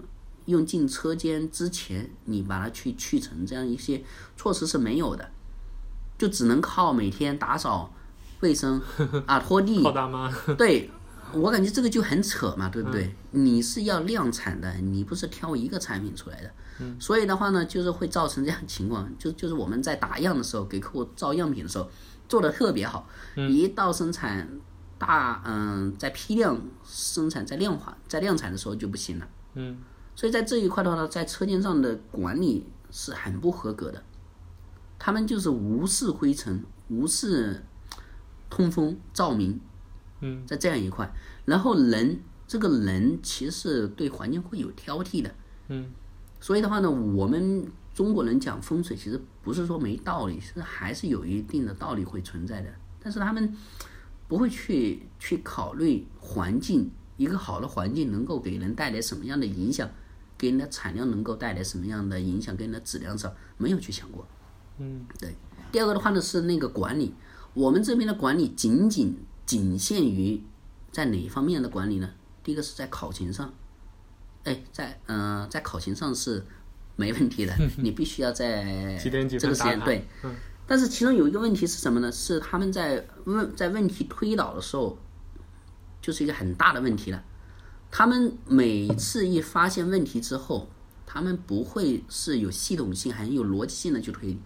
[0.45, 4.03] 用进车间之前，你把它去去尘，这样一些
[4.35, 5.29] 措施是没有的，
[6.17, 7.93] 就只能靠每天打扫
[8.39, 8.81] 卫生
[9.27, 9.83] 啊，拖地。
[9.83, 10.33] 靠大妈。
[10.57, 10.89] 对。
[11.31, 13.13] 我感觉这个就很扯嘛，对不对？
[13.29, 16.51] 你是要量产的，你不是挑一个产品出来的。
[16.99, 21.87] 所以的话呢，就是会造成这样情况，就就是我们在打样的时候，给客户造样品的时候，
[22.27, 24.49] 做的特别好，一到生产
[24.99, 29.27] 大，嗯，在批量生产，在量化，在量产的时候就不行了。
[29.55, 29.79] 嗯，
[30.15, 34.03] 所以在这一块的话呢，在车间上的管理是很不合格的，
[34.99, 37.63] 他们就是无视灰尘，无视
[38.49, 39.59] 通风照明。
[40.21, 41.09] 嗯，在这样一块，
[41.45, 45.33] 然后人这个人其实对环境会有挑剔的，
[45.69, 45.89] 嗯，
[46.41, 52.69] 所以的话呢，我们中国人讲风水，其实不是说没道理，是还是有一定的道理会存在的，
[53.01, 53.55] 但是他们
[54.29, 59.89] 不会去去考虑环境，一个好的环境能够给人带来什么样的影响，
[60.37, 64.25] 给人的产量能够带来什么样的影响，给人的质量上没有去想过，
[64.77, 65.35] 嗯，对。
[65.73, 67.13] 第二个的话呢是那个管理，
[67.53, 69.17] 我们这边的管理仅仅。
[69.49, 70.39] 仅限于
[70.91, 72.07] 在哪方面的管理呢？
[72.43, 73.51] 第一个是在考勤上，
[74.43, 76.45] 哎，在嗯、呃，在考勤上是
[76.95, 80.05] 没问题的， 你必须要在这个时间对。
[80.69, 82.11] 但是其中有一个问题是什么呢？
[82.11, 84.95] 是他们在问在问题推导的时候，
[85.99, 87.23] 就是一个很大的问题了。
[87.89, 90.69] 他们每次一发现问题之后，
[91.07, 94.39] 他们不会是有系统性、还有逻辑性的去推理，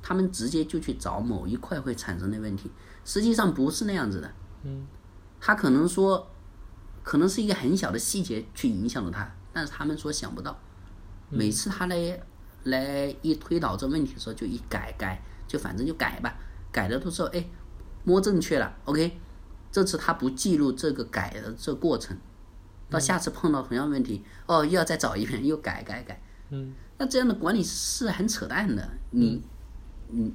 [0.00, 2.70] 他们直接就去找某一块会产生的问题，
[3.04, 4.32] 实际上不是那样子的。
[4.62, 4.86] 嗯，
[5.38, 6.26] 他可能说，
[7.02, 10.58] 可能是一个很小的细节去影响了他，但是他们说想不到，
[11.28, 12.18] 每次他来
[12.64, 16.36] 来一推导这问题的时候，就一改改，就反正就改吧，
[16.72, 17.48] 改的都是哎
[18.04, 19.18] 摸正确了，OK，
[19.72, 22.16] 这次他不记录这个改的这过程，
[22.88, 29.42] 到下次碰到同样问题，哦又要再找一遍，又改改改，嗯，那这样的管理是很扯淡的，你
[30.08, 30.32] 你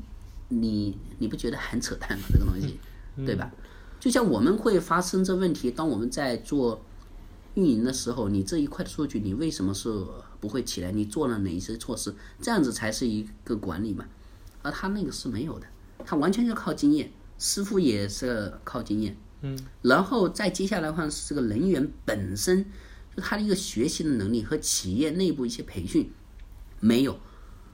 [0.49, 2.25] 你你不觉得很扯淡吗？
[2.31, 2.79] 这个东西，
[3.25, 3.51] 对吧？
[3.99, 6.81] 就像我们会发生这问题，当我们在做
[7.53, 9.89] 运营的时候，你这一块的数据，你为什么是
[10.39, 10.91] 不会起来？
[10.91, 12.13] 你做了哪一些措施？
[12.41, 14.03] 这样子才是一个管理嘛。
[14.61, 15.67] 而他那个是没有的，
[16.05, 19.15] 他完全就靠经验，师傅也是靠经验。
[19.41, 22.63] 嗯，然后再接下来的话是这个人员本身，
[23.15, 26.11] 就他的一个学习的能力和企业内部一些培训
[26.79, 27.19] 没有，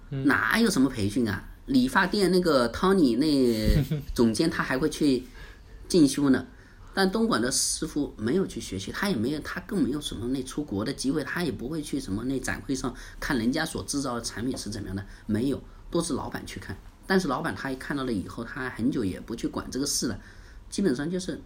[0.10, 1.50] 哪有什么培训啊？
[1.66, 5.24] 理发店那个 Tony 那 总监他还会去
[5.90, 6.48] 进修呢，
[6.94, 16.78] 但东莞的师傅没有去学习，他也没有，他更没有什么那出国的机会，他也不会去什么那展会上看人家所制造的产品是怎么样的，没有，都是老板去看。
[17.06, 20.20] 但是老板他一看到了以后，他很久也不去管这个事了，
[20.70, 21.42] 基本上就是。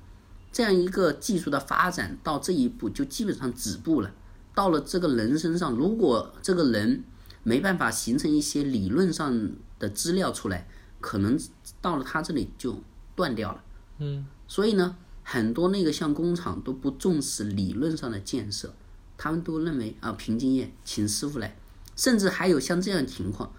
[0.53, 4.11] 这样一个技术的发展到这一步就基本上止步了。
[4.53, 7.05] 到了这个人身上，如果这个人
[7.43, 9.49] 没办法形成一些理论上
[9.79, 10.67] 的资料出来，
[10.99, 11.39] 可能
[11.79, 12.83] 到了他这里就
[13.15, 13.63] 断掉了。
[13.99, 18.73] 嗯，所以呢，很多那个像工厂都不重视理论上的建设，
[19.17, 21.55] 他们都认为啊，凭经验请师傅来，
[21.95, 23.53] 甚至还有像这样的情况，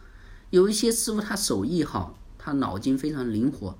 [0.52, 3.76] 有一些师傅他手艺好，他脑筋非常灵活。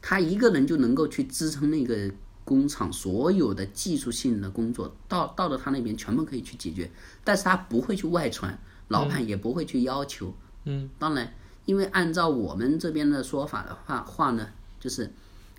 [0.00, 2.10] 他一个人就能够去支撑那个
[2.42, 6.90] 工厂所有的技术性的工作，到到了他那边全部可以去解决，
[7.22, 10.34] 但是他不会去外传，老板也不会去要求。
[10.64, 11.34] 嗯，当然，
[11.66, 14.48] 因为按照我们这边的说法的话话呢，
[14.80, 15.12] 就是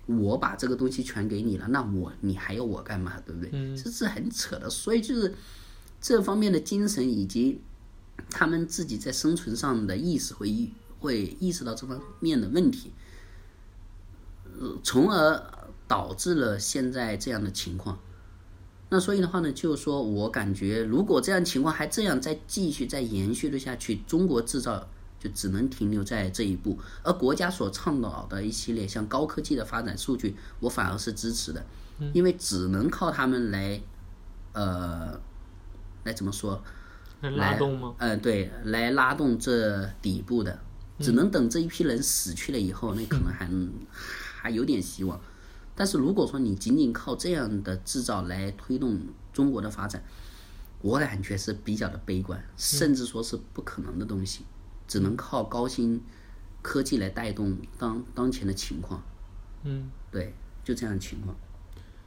[0.06, 3.20] 我把这个东西全给你了，那我你还要我干嘛？
[3.24, 3.50] 对不对？
[3.52, 4.68] 嗯，这是很扯的。
[4.68, 5.32] 所以就是
[6.00, 7.60] 这方面的精神以及
[8.30, 12.92] 他们自己在生存上的意识会意会意识到这方面的问题。
[14.82, 15.42] 从而
[15.88, 17.98] 导致了现在这样的情况。
[18.90, 26.76] 那所以的话呢，就是说我感觉，如果这样情况还这样再继续再延续的下去，中国制造就只能停留在这一步。
[27.04, 31.64] 而国家所倡导的一系列像高科技的发展数据，我反而是支持的，
[32.12, 33.80] 因为只能靠他们来，
[34.52, 35.20] 呃，
[36.04, 36.62] 来怎么说？
[37.20, 37.94] 来拉动吗？
[37.98, 40.58] 嗯、呃，对，来拉动这底部的，
[40.98, 43.48] 只能等这一批人死去了以后，那可能还。
[44.42, 45.20] 还有点希望，
[45.74, 48.98] 但是如果说你仅仅靠这样的制造来推动
[49.34, 50.02] 中国的发展，
[50.80, 54.46] 我感觉是比较的悲观，甚至说是不可能的东西，
[54.88, 56.02] 只能靠高新
[56.62, 59.02] 科技来带动当当前的情况。
[59.64, 60.32] 嗯，对，
[60.64, 61.36] 就这样的情况。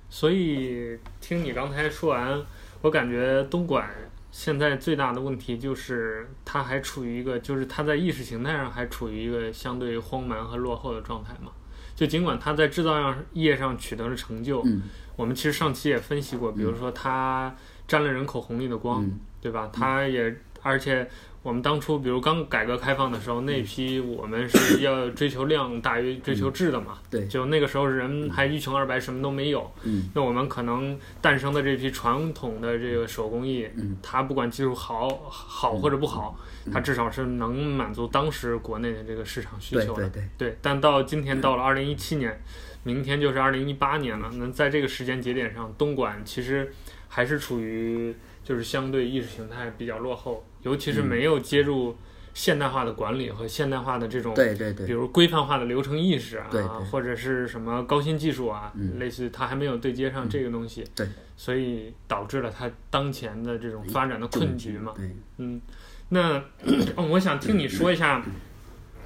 [0.09, 2.43] 所以听你刚才说完，
[2.81, 3.87] 我感觉东莞
[4.33, 11.51] 现在最大的问题就是，它还处于一个，就是它在意识形态上还处于一个相对荒蛮和落后的状态嘛。
[11.95, 14.81] 就尽管它在制造业上取得了成就，嗯，
[15.15, 17.55] 我们其实上期也分析过，比如说它
[17.87, 19.69] 沾了人口红利的光，嗯，对吧？
[19.71, 21.07] 它也，而且。
[21.43, 26.97] 我们当初，比如刚改革开放的时候，那批我们是要追求量大于追求质的嘛。
[27.11, 27.27] 对。
[27.27, 29.69] 就那个时候人还一穷二白，什么都没有。
[29.83, 30.09] 嗯。
[30.15, 36.39] 那我们可能诞生的这批传统的这个手工艺，嗯，它不管技术好好或者不好，
[36.71, 39.95] 它至少是能满足当时国内的这个市场需求的。
[39.95, 40.29] 对对对。
[40.37, 40.57] 对。
[40.61, 42.41] 但到今天到了二零一七年，
[42.83, 44.31] 明天就是二零一八年了。
[44.35, 46.73] 那在这个时间节点上，东莞其实
[47.09, 50.41] 还是处于就是相对意识形态比较落后。
[50.63, 51.95] 尤其是没有接入
[52.33, 56.85] 现代化的管理和现代化的这种，对对对，比如规范化的流程意识啊，对对。
[56.89, 64.93] 或者是什么高新技术啊，嗯、类似它还没有对接上这个东西，嗯、对，所以导致了它当前的这种发展的困局嘛。
[64.95, 65.61] 对，嗯，
[66.09, 66.37] 那、
[66.97, 68.25] 哦、我想听你说一下，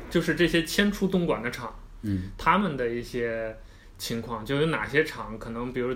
[0.10, 3.58] 就是这些迁出东莞的厂，嗯，他们的一些
[3.98, 5.94] 情况，就有哪些厂可能，比如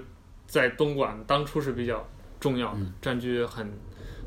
[0.48, 2.06] 在东莞当初是比较
[2.42, 3.72] 重要的，嗯、占据很。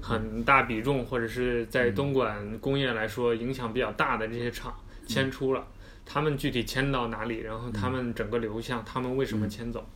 [0.07, 4.75] 很大比重，或者是在东莞工业来说影响比较大的这些厂
[5.07, 5.67] 迁出了，
[6.05, 7.39] 他们具体迁到哪里？
[7.39, 9.89] 然后他们整个流向，他们为什么迁走？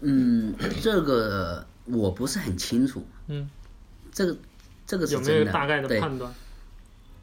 [0.00, 3.06] 嗯，这个我不是很清楚。
[3.26, 3.50] 嗯，
[4.10, 4.36] 这个
[4.86, 6.32] 这个是有没有大概的判断？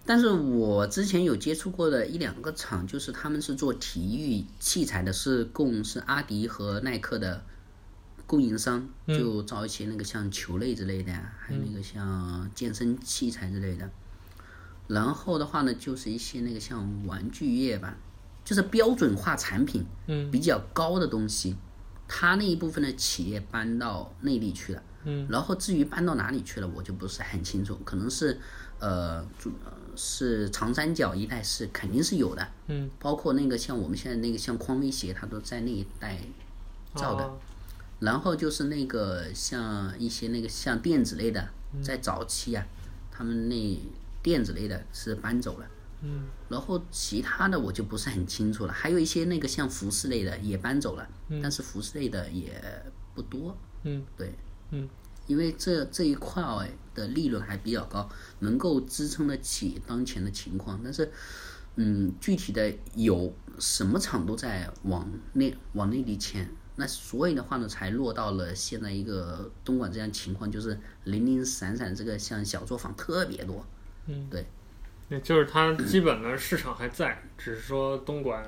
[0.05, 7.43] 但是我之前有接触过的一两个厂，就是他们是做体育器材的，是供是阿迪和耐克的。
[8.31, 13.89] 供应商就找一些那个像球类之类的，嗯、还有那个像健身器材之类的。
[14.87, 17.97] 然后的话呢，就是一些那个像玩具业吧，
[18.45, 19.83] 就是标准化产品，
[20.31, 21.57] 比较高的东西，
[22.07, 24.83] 他、嗯、那一部分的企业搬到内地去了。
[25.03, 25.27] 嗯。
[25.29, 28.39] 然后至于搬到哪里去了，我就不是很清楚，可能是
[28.79, 29.27] 呃，
[29.97, 32.47] 是长三角一带是肯定是有的。
[32.67, 32.89] 嗯。
[32.97, 36.17] 包括那个像我们现在那个像匡威鞋，它都在那一带
[36.95, 37.25] 造的。
[37.25, 37.37] 哦
[38.01, 41.47] 然后就是那个像一些那个像电子类的，
[41.81, 42.65] 在早期啊，
[43.11, 43.79] 他们那
[44.21, 45.67] 电子类的是搬走了，
[46.01, 48.73] 嗯，然后其他的我就不是很清楚了。
[48.73, 52.59] 还有一些那个像服饰类的也搬走了，嗯、但是服饰类的也
[53.13, 53.55] 不多。
[53.83, 54.33] 嗯，对，
[54.71, 54.89] 嗯，
[55.27, 56.43] 因为这这一块
[56.95, 60.79] 的利润还比较高，能够支撑得起当前的情况。
[60.83, 61.11] 但是，
[61.75, 73.65] 嗯，具体的有什么厂都在往内往内地迁，那所以的话呢，才落到了现在一个东莞这样情况，就是零零散散这个像小作坊特别多。
[74.07, 74.45] 嗯，对。
[75.09, 78.45] 那就是它基本的市场还在，嗯、只是说东莞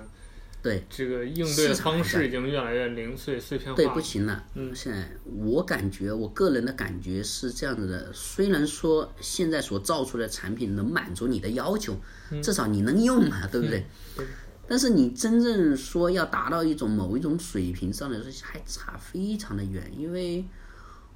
[0.62, 4.42] 对这个应对的方式已经越来越零碎碎片化，对不行了。
[4.54, 12.00] 嗯，现在我感觉我个人的感觉是这样子的，虽然说现在所造出的产品能满足你的要求，
[12.32, 13.86] 嗯、至少你能用嘛，对不对？
[14.16, 14.26] 对。
[14.74, 20.44] 但是你真正说要达到一种某一种水平上来说，还差非常的远，因为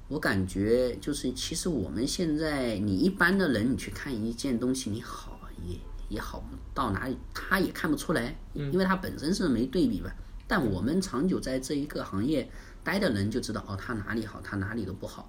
[0.06, 5.40] 我感觉就是其实我们现在你一般的人，你去看一件东西，你好。
[5.66, 5.76] 也
[6.08, 10.14] 也好不到哪里，他也看不出来，因为他本身是没对比吧。
[10.46, 12.48] 但我们长久在这一个行业
[12.84, 15.28] 待的人就知道，哦，他哪里好，他哪里都不好。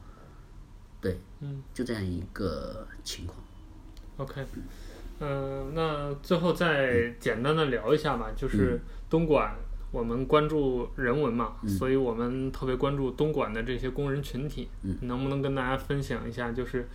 [1.02, 3.40] 对，嗯，就这样一个情况。
[4.18, 4.46] OK，
[5.20, 9.56] 嗯、呃，那最后再简单的聊一下吧，就是东莞，
[9.92, 16.88] 我们关注人文嘛，嗯、所以我们特别关注东莞的这些工人群体，嗯，能不能跟大家分享一下，就是。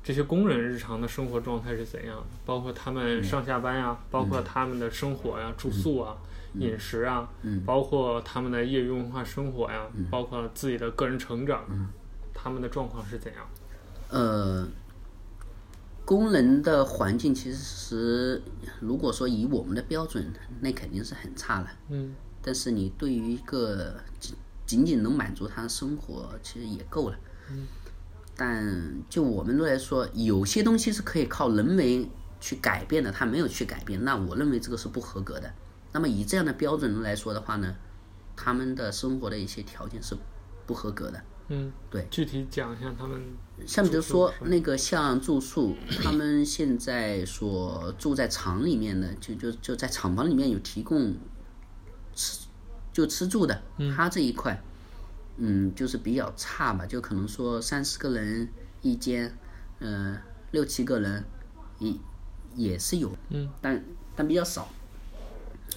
[0.00, 2.26] 这些工人日常的生活状态是怎样的？
[2.46, 6.16] 包括他们上下班呀、啊，包括他们的生活呀、啊、住宿啊、
[6.54, 7.28] 饮食啊，
[7.66, 11.62] 包括他们的业余文化生活呀，包括自己的个人成长，
[12.32, 13.44] 他们的状况是怎样？
[14.08, 14.66] 呃，
[16.08, 18.40] 工人的环境其实，
[18.80, 21.70] 如果说以我们的标准，那肯定是很差了。
[21.90, 22.14] 嗯。
[22.40, 23.94] 但是你对于一个
[24.64, 27.16] 仅仅能满足他的生活，其实也够了。
[27.50, 27.66] 嗯。
[28.34, 32.08] 但就我们来说，有些东西是可以靠人为
[32.40, 35.52] 去改变的，他没有去改变，那我认为这个是不合格的。
[35.92, 37.74] 那么以这样的标准来说的话呢，
[38.34, 40.16] 他们的生活的一些条件是
[40.66, 41.22] 不合格的。
[41.48, 42.06] 嗯，对。
[42.10, 43.22] 具体讲一下他们，
[43.66, 51.14] 像比如说那个像住宿，他们现在所住在厂里面的，就就就在厂房里面有提供
[52.14, 52.46] 吃
[52.92, 53.62] 就吃住的，
[53.96, 54.62] 他这一块。
[55.40, 58.48] 嗯，就是比较差吧，就可能说三四个人
[58.82, 59.32] 一间，
[59.78, 61.24] 嗯、呃，六七个人
[61.78, 61.94] 也
[62.56, 63.84] 也是有，嗯，但
[64.16, 64.68] 但比较少。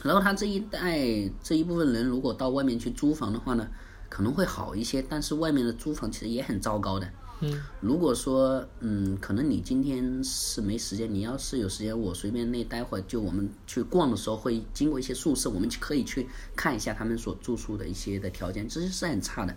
[0.01, 0.97] 然后他这一代
[1.43, 3.69] 这一部分人如果到外面去租房的话呢，
[4.11, 7.09] 可能会好一些，但是外面的租房其实也很糟糕的。
[7.39, 19.55] 嗯，如果说嗯，可能你今天是没时间，你要是有时间，我随便那待会儿就我们去逛的时候会经过一些宿舍，我们可以去看一下他们所住宿的一些的条件，其实是很差的。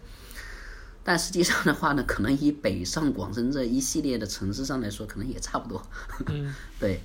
[1.03, 5.83] 但实际上的话呢，可能以北上广深这一系列的城市上来说，可能也差不多。
[6.29, 7.01] 嗯， 对，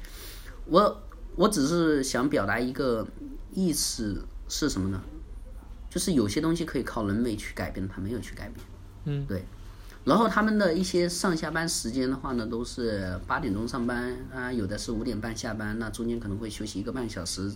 [0.67, 1.01] 我
[1.35, 3.05] 我只是想表达一个
[3.51, 5.01] 意思是什么呢？
[5.89, 8.65] 就是有些东西可以靠人为去改变，他没有去改变。
[9.05, 9.43] 嗯，对。
[10.05, 17.51] 然后他们的一些上下班时间的话呢，都是八点钟上班啊，有的是五点半下班，那中间可能会休息一个半小时，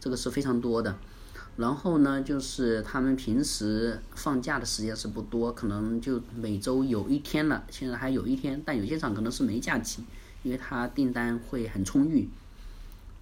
[0.00, 0.96] 这个是非常多的。
[1.56, 10.02] 然后呢，就是他们平时放假的时间是不多，可能就每周有一天了，现在还有一天，但有些厂可能是没假期，
[10.42, 12.28] 因为他订单会很充裕。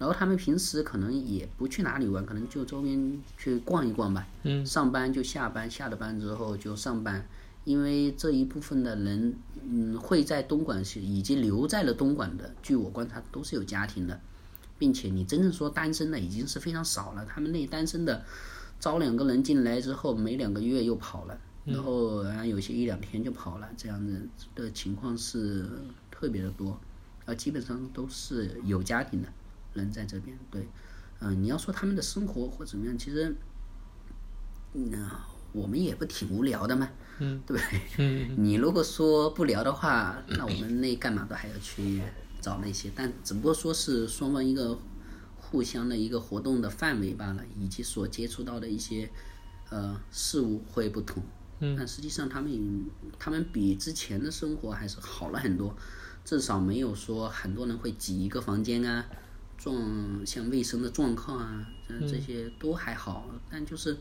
[0.02, 4.26] 然后他们平时可能也不去哪里玩，可能就周边去逛一逛吧。
[4.42, 7.24] 嗯，上班就下班，下了班之后就上班。
[7.62, 9.32] 因为这一部分的人，
[9.62, 14.20] 嗯，会在东莞是以及留在了东莞的，据我观察都是有家庭的，
[14.76, 17.24] 并且你真正说单身的已经是非常少了。
[17.24, 18.24] 他们那单身的
[18.80, 24.20] 招两个人进来之后，没两个月又跑了，然后啊有些一两天就跑了，这样子
[24.56, 25.64] 的情况是
[26.10, 26.76] 特别的多，
[27.24, 29.28] 啊，基本上都是有家庭的
[29.74, 30.38] 人在这边。
[30.50, 30.68] 对，
[31.20, 33.34] 嗯，你要说他们的生活或怎么样，其实，
[34.72, 35.24] 那。
[35.54, 37.80] 我们也不挺无聊的嘛，嗯，对不对？
[37.98, 42.00] 嗯，你如果说不聊的话，那我们那干嘛都还要去
[42.40, 42.90] 找那些？
[42.96, 44.78] 但只不过说是双方一个
[45.36, 49.10] 互相的一个活动的范围罢了，以及所接触到的一些
[49.68, 51.22] 呃事物会不同。
[51.60, 52.86] 嗯，但实际上他们
[53.18, 55.76] 他们比之前的生活还是好了很多，
[56.24, 59.04] 至少没有说很多人会挤一个房间啊，
[59.62, 61.66] 状像卫生的状况啊，
[62.00, 63.96] 这些都还好，但就是。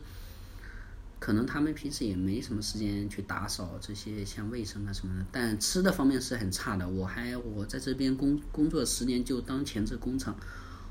[1.24, 6.88] 可能他们平时也没什么时间去打扫这些像卫生啊什么的，但吃的方面是很差的。
[6.88, 10.36] 我还我在这边工工作十年，就当前这工厂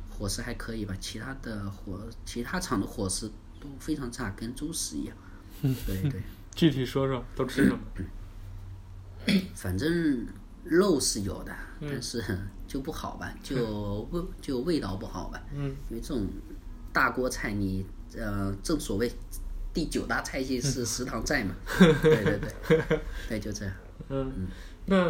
[0.09, 5.17] 伙食还可以吧，其他的伙其他厂的伙食都非常差，跟猪食一样。
[5.61, 6.21] 对对，
[6.55, 7.79] 具体说说都吃什么？
[9.53, 10.25] 反正
[10.63, 12.23] 肉是有的，嗯、但是
[12.71, 15.43] 就不好吧，就味就味道不好吧。
[15.53, 16.25] 嗯，因为这种
[16.93, 19.11] 大锅菜你，你呃，正所谓
[19.73, 21.53] 第九大菜系是食堂菜嘛。
[21.81, 23.73] 嗯、对对对，对 就这样。
[24.07, 24.47] 嗯，
[24.85, 25.05] 那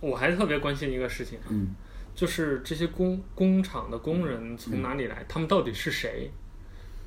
[0.00, 1.68] 我还特别关心一个事情，嗯，
[2.16, 5.22] 就是这些工工厂的工人从哪里来？
[5.22, 6.32] 嗯、他们到底是谁？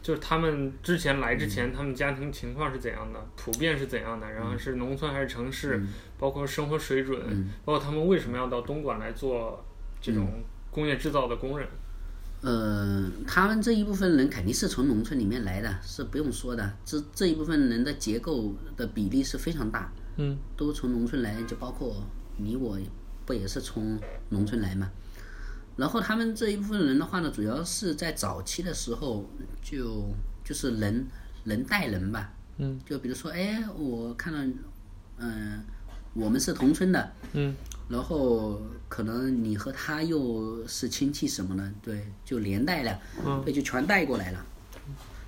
[0.01, 3.19] 就是他们之前来之前，嗯、他们家庭情况是怎样的？
[3.35, 4.31] 普遍是怎样的？
[4.31, 5.79] 然后是农村还是城市？
[5.79, 9.63] 嗯、包括生活水准，嗯、包括他们为什么要到东莞来做
[10.01, 11.67] 这种工业制造的工人？
[12.41, 16.73] 呃，他们这一部分人肯定是从农村里面来的，是不用说的。
[16.83, 22.03] 这这一部分人的结构的比例是非常大，嗯，都从农村来，就包括
[22.37, 22.79] 你我，
[23.27, 23.99] 不也是从
[24.29, 24.89] 农村来嘛？
[25.77, 29.29] 然后他们这一部分人的话呢，主要是在早期的时候
[29.61, 30.07] 就
[30.43, 31.05] 就是人
[31.43, 34.57] 人带人吧，嗯，就比如说，哎，我看到，嗯、
[35.19, 35.63] 呃，
[36.13, 37.55] 我们是同村的，嗯，
[37.89, 44.45] 然后可能你和他又是亲戚什么的，对，就连带了，嗯，对，就全带过来了。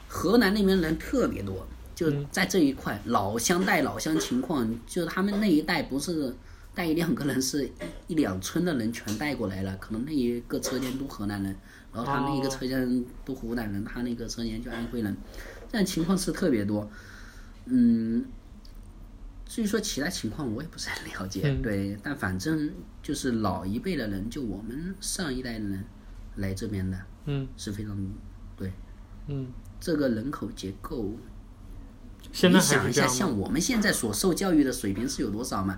[0.08, 1.66] 河南那边人特别多，
[1.96, 6.36] 就在这一块，老乡带老乡情况，就他们那一带不是。
[6.76, 7.70] 带一两个人是
[8.08, 11.56] 一一两村的人全带过来了，可能那一个车间都河南人，
[11.94, 15.16] 然后他那一个车间都湖南人，他那个车间就安徽人，
[15.72, 16.90] 这样情况是特别多。
[17.66, 18.26] 嗯，
[19.46, 22.72] 至于说其他情况我也不是很了解，嗯、对，但反正
[23.02, 25.84] 就是老一辈的人，就我们上一代的人
[26.38, 27.96] 来这边的，嗯，是非常
[28.56, 28.72] 对，
[29.28, 29.48] 嗯，
[29.80, 31.14] 这个人口结构，
[32.32, 35.78] 现在你想一下，像我们现在所受教育的水平是有多少嘛？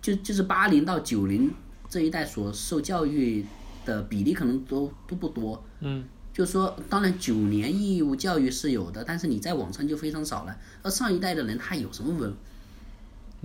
[0.00, 1.52] 就就是八零到九零
[1.88, 3.44] 这一代所受教育
[3.84, 10.56] 的比例可能都都不多，嗯，就是说，当然九年义务教育是有的，但是你在网上就非常少了。
[10.82, 12.34] 而上一代的人他有什么文，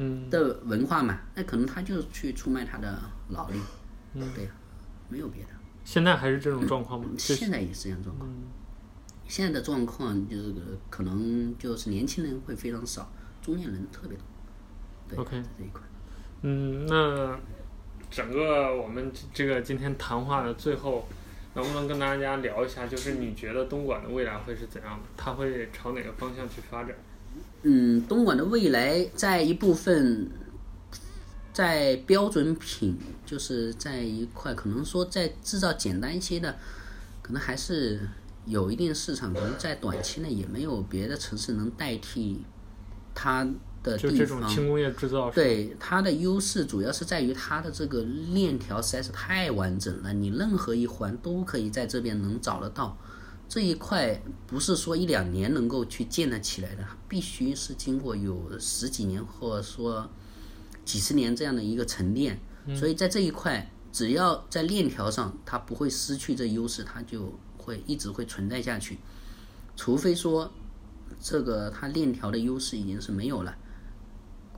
[0.02, 1.20] 嗯的文化嘛？
[1.36, 2.97] 那可能他就去出卖他的
[3.28, 3.60] 劳力，
[4.14, 4.50] 嗯，对，
[5.10, 5.50] 没有别的。
[5.84, 7.08] 现在还是这种状况吗？
[7.12, 8.30] 嗯、现在也是这样状况。
[8.30, 8.43] 嗯、
[9.28, 10.54] 现在的状况就是
[10.89, 14.26] 可能就是年轻人会非常少，中年人特别多。
[15.10, 15.82] 对，OK，这一块。
[16.43, 17.38] 嗯，那
[18.10, 21.08] 整个我们这个今天谈话的最后，
[21.56, 25.06] 能不能跟大家聊一下，就是你觉得东莞的未来会是怎样的？
[25.18, 26.95] 它会朝哪个方向去发展？
[27.63, 30.30] 嗯，东莞的未来在一部分，
[31.53, 36.57] 在标准品，就是在一块，可能说在制造简单一些的，
[37.21, 37.99] 可能还是
[38.45, 42.43] 有一定市场，可能在短期内也没有别的城市能代替
[43.13, 43.47] 它。
[43.82, 52.97] 的地方，就这种轻工业制造，对它的优势主要是在于它的这个链条实在是太完整了，你任何一环都可以在这边能找得到。
[53.50, 60.08] 这一块不是说一两年能够去建得起来的，必须是经过有十几年或者说
[60.86, 62.39] 几十年这样的一个沉淀。
[62.76, 69.00] 所以在这一块，只要在链条上它不会失去这优势，它就会一直会存在下去。
[69.76, 70.52] 除非说
[71.20, 73.58] 这个它链条的优势已经是没有了。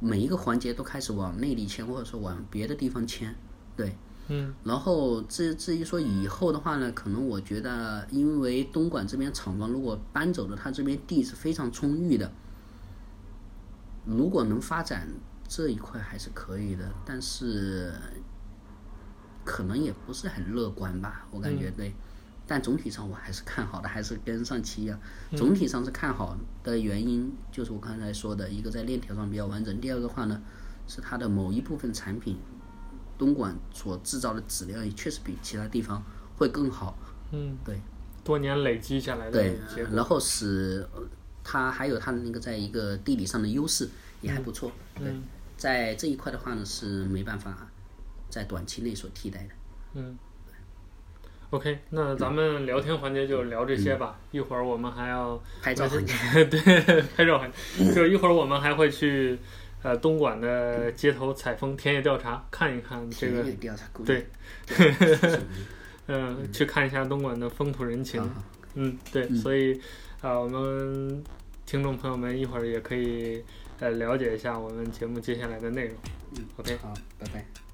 [0.02, 3.34] 每一个环节都开始往内地迁，或者说往别的地方迁，
[3.78, 3.96] 对，
[4.32, 12.32] 嗯，然后至至于说以后的话呢，可能我觉得，因为东莞这边厂房如果搬走了，它这边地是非常充裕的，
[14.06, 15.08] 如果能发展
[15.48, 17.94] 这一块还是可以的，但是
[19.44, 21.90] 可能也不是很乐观吧，我感觉对。
[21.90, 21.94] 嗯
[22.48, 25.00] 但总体上我还是看好的，还是跟上期一样，
[25.38, 30.42] 总体上是看好的原因就是我刚才说的一个在链条上比较完整，第二个话呢
[30.86, 32.38] 是它的某一部分产品，
[33.22, 36.04] 东莞所制造的质量也确实比其他地方
[36.38, 36.98] 会更好。
[37.30, 37.80] 嗯，对，
[38.24, 39.60] 多年累积下来的对，
[39.94, 40.84] 然后使
[41.44, 43.88] 它还有它的那个在一个地理上的优势
[44.22, 44.72] 也还不错。
[45.00, 45.14] 嗯，对，
[45.56, 47.56] 在这一块的话呢是没办法
[48.28, 49.50] 在短期内所替代的。
[49.94, 50.18] 嗯。
[51.52, 54.18] OK，那咱们聊天环节就聊这些吧。
[54.32, 56.14] 嗯、一会儿我们还要拍照环节，
[56.50, 57.94] 对，拍照环节。
[57.94, 59.38] 就一会儿我们还会去
[59.84, 63.44] 呃东莞的街头采风、田野调查，看一看这个。
[64.06, 64.28] 对。
[66.08, 68.22] 嗯， 去看一下东莞的风土人情。
[68.76, 69.74] 嗯，对，嗯、所以
[70.22, 71.24] 啊、呃，我们
[71.66, 73.44] 听众朋友们一会儿也可以
[73.80, 75.96] 呃了解一下我们节目接下来的内容。
[76.38, 77.71] 嗯，OK，好，拜拜。